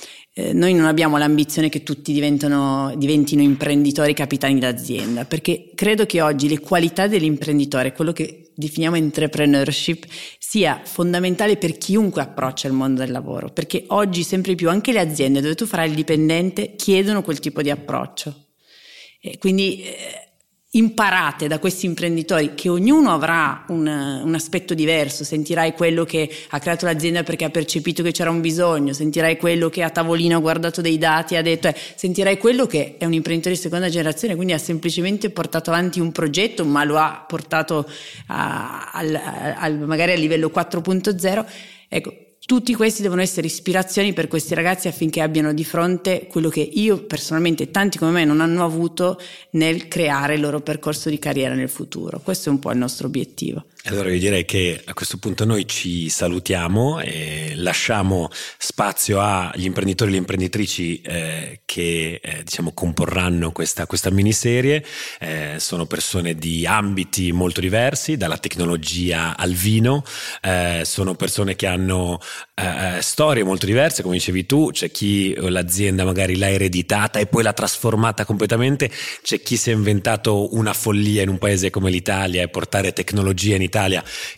eh, 0.40 0.52
noi 0.54 0.72
non 0.72 0.86
abbiamo 0.86 1.18
l'ambizione 1.18 1.68
che 1.68 1.82
tutti 1.82 2.12
diventino 2.12 3.42
imprenditori 3.42 4.14
capitani 4.14 4.58
d'azienda, 4.58 5.24
perché 5.26 5.70
credo 5.74 6.06
che 6.06 6.22
oggi 6.22 6.48
le 6.48 6.60
qualità 6.60 7.06
dell'imprenditore, 7.06 7.92
quello 7.92 8.12
che 8.12 8.50
definiamo 8.54 8.96
entrepreneurship, 8.96 10.06
sia 10.38 10.80
fondamentale 10.82 11.56
per 11.56 11.76
chiunque 11.76 12.22
approccia 12.22 12.68
il 12.68 12.74
mondo 12.74 13.00
del 13.00 13.10
lavoro, 13.10 13.50
perché 13.50 13.84
oggi 13.88 14.22
sempre 14.22 14.54
più 14.54 14.70
anche 14.70 14.92
le 14.92 15.00
aziende 15.00 15.40
dove 15.40 15.54
tu 15.54 15.66
farai 15.66 15.88
il 15.88 15.94
dipendente 15.94 16.74
chiedono 16.74 17.22
quel 17.22 17.38
tipo 17.38 17.60
di 17.60 17.70
approccio. 17.70 18.46
E 19.20 19.36
quindi 19.36 19.82
eh, 19.82 20.29
imparate 20.72 21.48
da 21.48 21.58
questi 21.58 21.86
imprenditori 21.86 22.54
che 22.54 22.68
ognuno 22.68 23.10
avrà 23.10 23.64
un, 23.68 23.86
un, 23.88 24.34
aspetto 24.34 24.72
diverso, 24.72 25.24
sentirai 25.24 25.72
quello 25.72 26.04
che 26.04 26.30
ha 26.48 26.58
creato 26.60 26.86
l'azienda 26.86 27.24
perché 27.24 27.44
ha 27.44 27.50
percepito 27.50 28.04
che 28.04 28.12
c'era 28.12 28.30
un 28.30 28.40
bisogno, 28.40 28.92
sentirai 28.92 29.36
quello 29.36 29.68
che 29.68 29.82
a 29.82 29.90
tavolino 29.90 30.36
ha 30.36 30.40
guardato 30.40 30.80
dei 30.80 30.96
dati 30.96 31.34
e 31.34 31.38
ha 31.38 31.42
detto, 31.42 31.66
eh, 31.66 31.74
sentirai 31.96 32.38
quello 32.38 32.66
che 32.66 32.96
è 32.98 33.04
un 33.04 33.14
imprenditore 33.14 33.56
di 33.56 33.60
seconda 33.60 33.88
generazione, 33.88 34.36
quindi 34.36 34.52
ha 34.52 34.58
semplicemente 34.58 35.30
portato 35.30 35.70
avanti 35.70 35.98
un 35.98 36.12
progetto 36.12 36.64
ma 36.64 36.84
lo 36.84 36.98
ha 36.98 37.24
portato 37.26 37.88
a, 38.28 38.90
al, 38.92 39.20
al, 39.56 39.78
magari 39.80 40.12
a 40.12 40.16
livello 40.16 40.52
4.0. 40.54 41.46
Ecco, 41.88 42.29
tutti 42.50 42.74
questi 42.74 43.02
devono 43.02 43.20
essere 43.20 43.46
ispirazioni 43.46 44.12
per 44.12 44.26
questi 44.26 44.54
ragazzi 44.56 44.88
affinché 44.88 45.20
abbiano 45.20 45.52
di 45.52 45.64
fronte 45.64 46.26
quello 46.28 46.48
che 46.48 46.58
io 46.60 47.04
personalmente 47.04 47.62
e 47.62 47.70
tanti 47.70 47.96
come 47.96 48.10
me 48.10 48.24
non 48.24 48.40
hanno 48.40 48.64
avuto 48.64 49.20
nel 49.50 49.86
creare 49.86 50.34
il 50.34 50.40
loro 50.40 50.60
percorso 50.60 51.10
di 51.10 51.20
carriera 51.20 51.54
nel 51.54 51.68
futuro. 51.68 52.18
Questo 52.18 52.48
è 52.48 52.52
un 52.52 52.58
po' 52.58 52.72
il 52.72 52.78
nostro 52.78 53.06
obiettivo. 53.06 53.66
Allora 53.84 54.12
io 54.12 54.18
direi 54.18 54.44
che 54.44 54.78
a 54.84 54.92
questo 54.92 55.16
punto 55.16 55.46
noi 55.46 55.66
ci 55.66 56.10
salutiamo 56.10 57.00
e 57.00 57.54
lasciamo 57.56 58.28
spazio 58.58 59.20
agli 59.20 59.64
imprenditori 59.64 60.10
e 60.10 60.12
le 60.12 60.18
imprenditrici 60.18 61.00
eh, 61.00 61.60
che 61.64 62.20
eh, 62.22 62.42
diciamo 62.44 62.72
comporranno 62.74 63.52
questa, 63.52 63.86
questa 63.86 64.10
miniserie. 64.10 64.84
Eh, 65.18 65.54
sono 65.56 65.86
persone 65.86 66.34
di 66.34 66.66
ambiti 66.66 67.32
molto 67.32 67.60
diversi, 67.60 68.18
dalla 68.18 68.36
tecnologia 68.36 69.34
al 69.34 69.52
vino, 69.52 70.04
eh, 70.42 70.82
sono 70.84 71.14
persone 71.14 71.56
che 71.56 71.66
hanno 71.66 72.20
eh, 72.54 72.98
eh, 72.98 73.00
storie 73.00 73.44
molto 73.44 73.64
diverse, 73.64 74.02
come 74.02 74.16
dicevi 74.16 74.44
tu, 74.44 74.68
c'è 74.72 74.90
chi 74.90 75.34
l'azienda 75.36 76.04
magari 76.04 76.36
l'ha 76.36 76.50
ereditata 76.50 77.18
e 77.18 77.26
poi 77.26 77.42
l'ha 77.42 77.54
trasformata 77.54 78.26
completamente, 78.26 78.90
c'è 79.22 79.40
chi 79.40 79.56
si 79.56 79.70
è 79.70 79.72
inventato 79.72 80.54
una 80.54 80.74
follia 80.74 81.22
in 81.22 81.30
un 81.30 81.38
paese 81.38 81.70
come 81.70 81.90
l'Italia 81.90 82.42
e 82.42 82.48
portare 82.48 82.92
tecnologia 82.92 83.54
in 83.54 83.62
Italia 83.62 83.68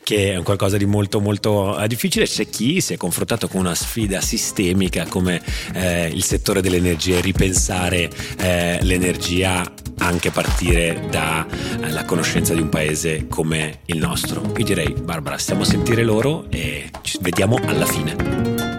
che 0.03 0.35
è 0.35 0.42
qualcosa 0.42 0.77
di 0.77 0.85
molto 0.85 1.21
molto 1.21 1.79
eh, 1.79 1.88
difficile, 1.88 2.27
c'è 2.27 2.49
chi 2.49 2.81
si 2.81 2.95
è 2.95 2.97
confrontato 2.97 3.49
con 3.49 3.61
una 3.61 3.75
sfida 3.75 4.21
sistemica 4.21 5.07
come 5.07 5.42
eh, 5.75 6.07
il 6.07 6.23
settore 6.23 6.61
dell'energia 6.61 7.16
e 7.16 7.21
ripensare 7.21 8.11
eh, 8.38 8.79
l'energia 8.83 9.64
anche 9.99 10.29
a 10.29 10.31
partire 10.31 11.07
dalla 11.11 12.05
conoscenza 12.05 12.55
di 12.55 12.61
un 12.61 12.68
paese 12.68 13.27
come 13.29 13.81
il 13.87 13.99
nostro. 13.99 14.53
Io 14.57 14.64
direi 14.64 14.92
Barbara, 14.92 15.38
stiamo 15.38 15.62
a 15.62 15.66
sentire 15.66 16.03
loro 16.03 16.47
e 16.51 16.90
ci 17.03 17.18
vediamo 17.21 17.59
alla 17.66 17.87
fine. 17.87 18.16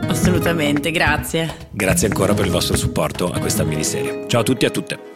Assolutamente, 0.08 0.92
grazie. 0.92 1.70
Grazie 1.72 2.08
ancora 2.08 2.34
per 2.34 2.46
il 2.46 2.52
vostro 2.52 2.78
supporto 2.78 3.32
a 3.32 3.39
questa 3.39 3.63
miniserie. 3.63 4.26
Ciao 4.28 4.42
a 4.42 4.44
tutti 4.44 4.66
e 4.66 4.68
a 4.68 4.72
tutte. 4.72 5.12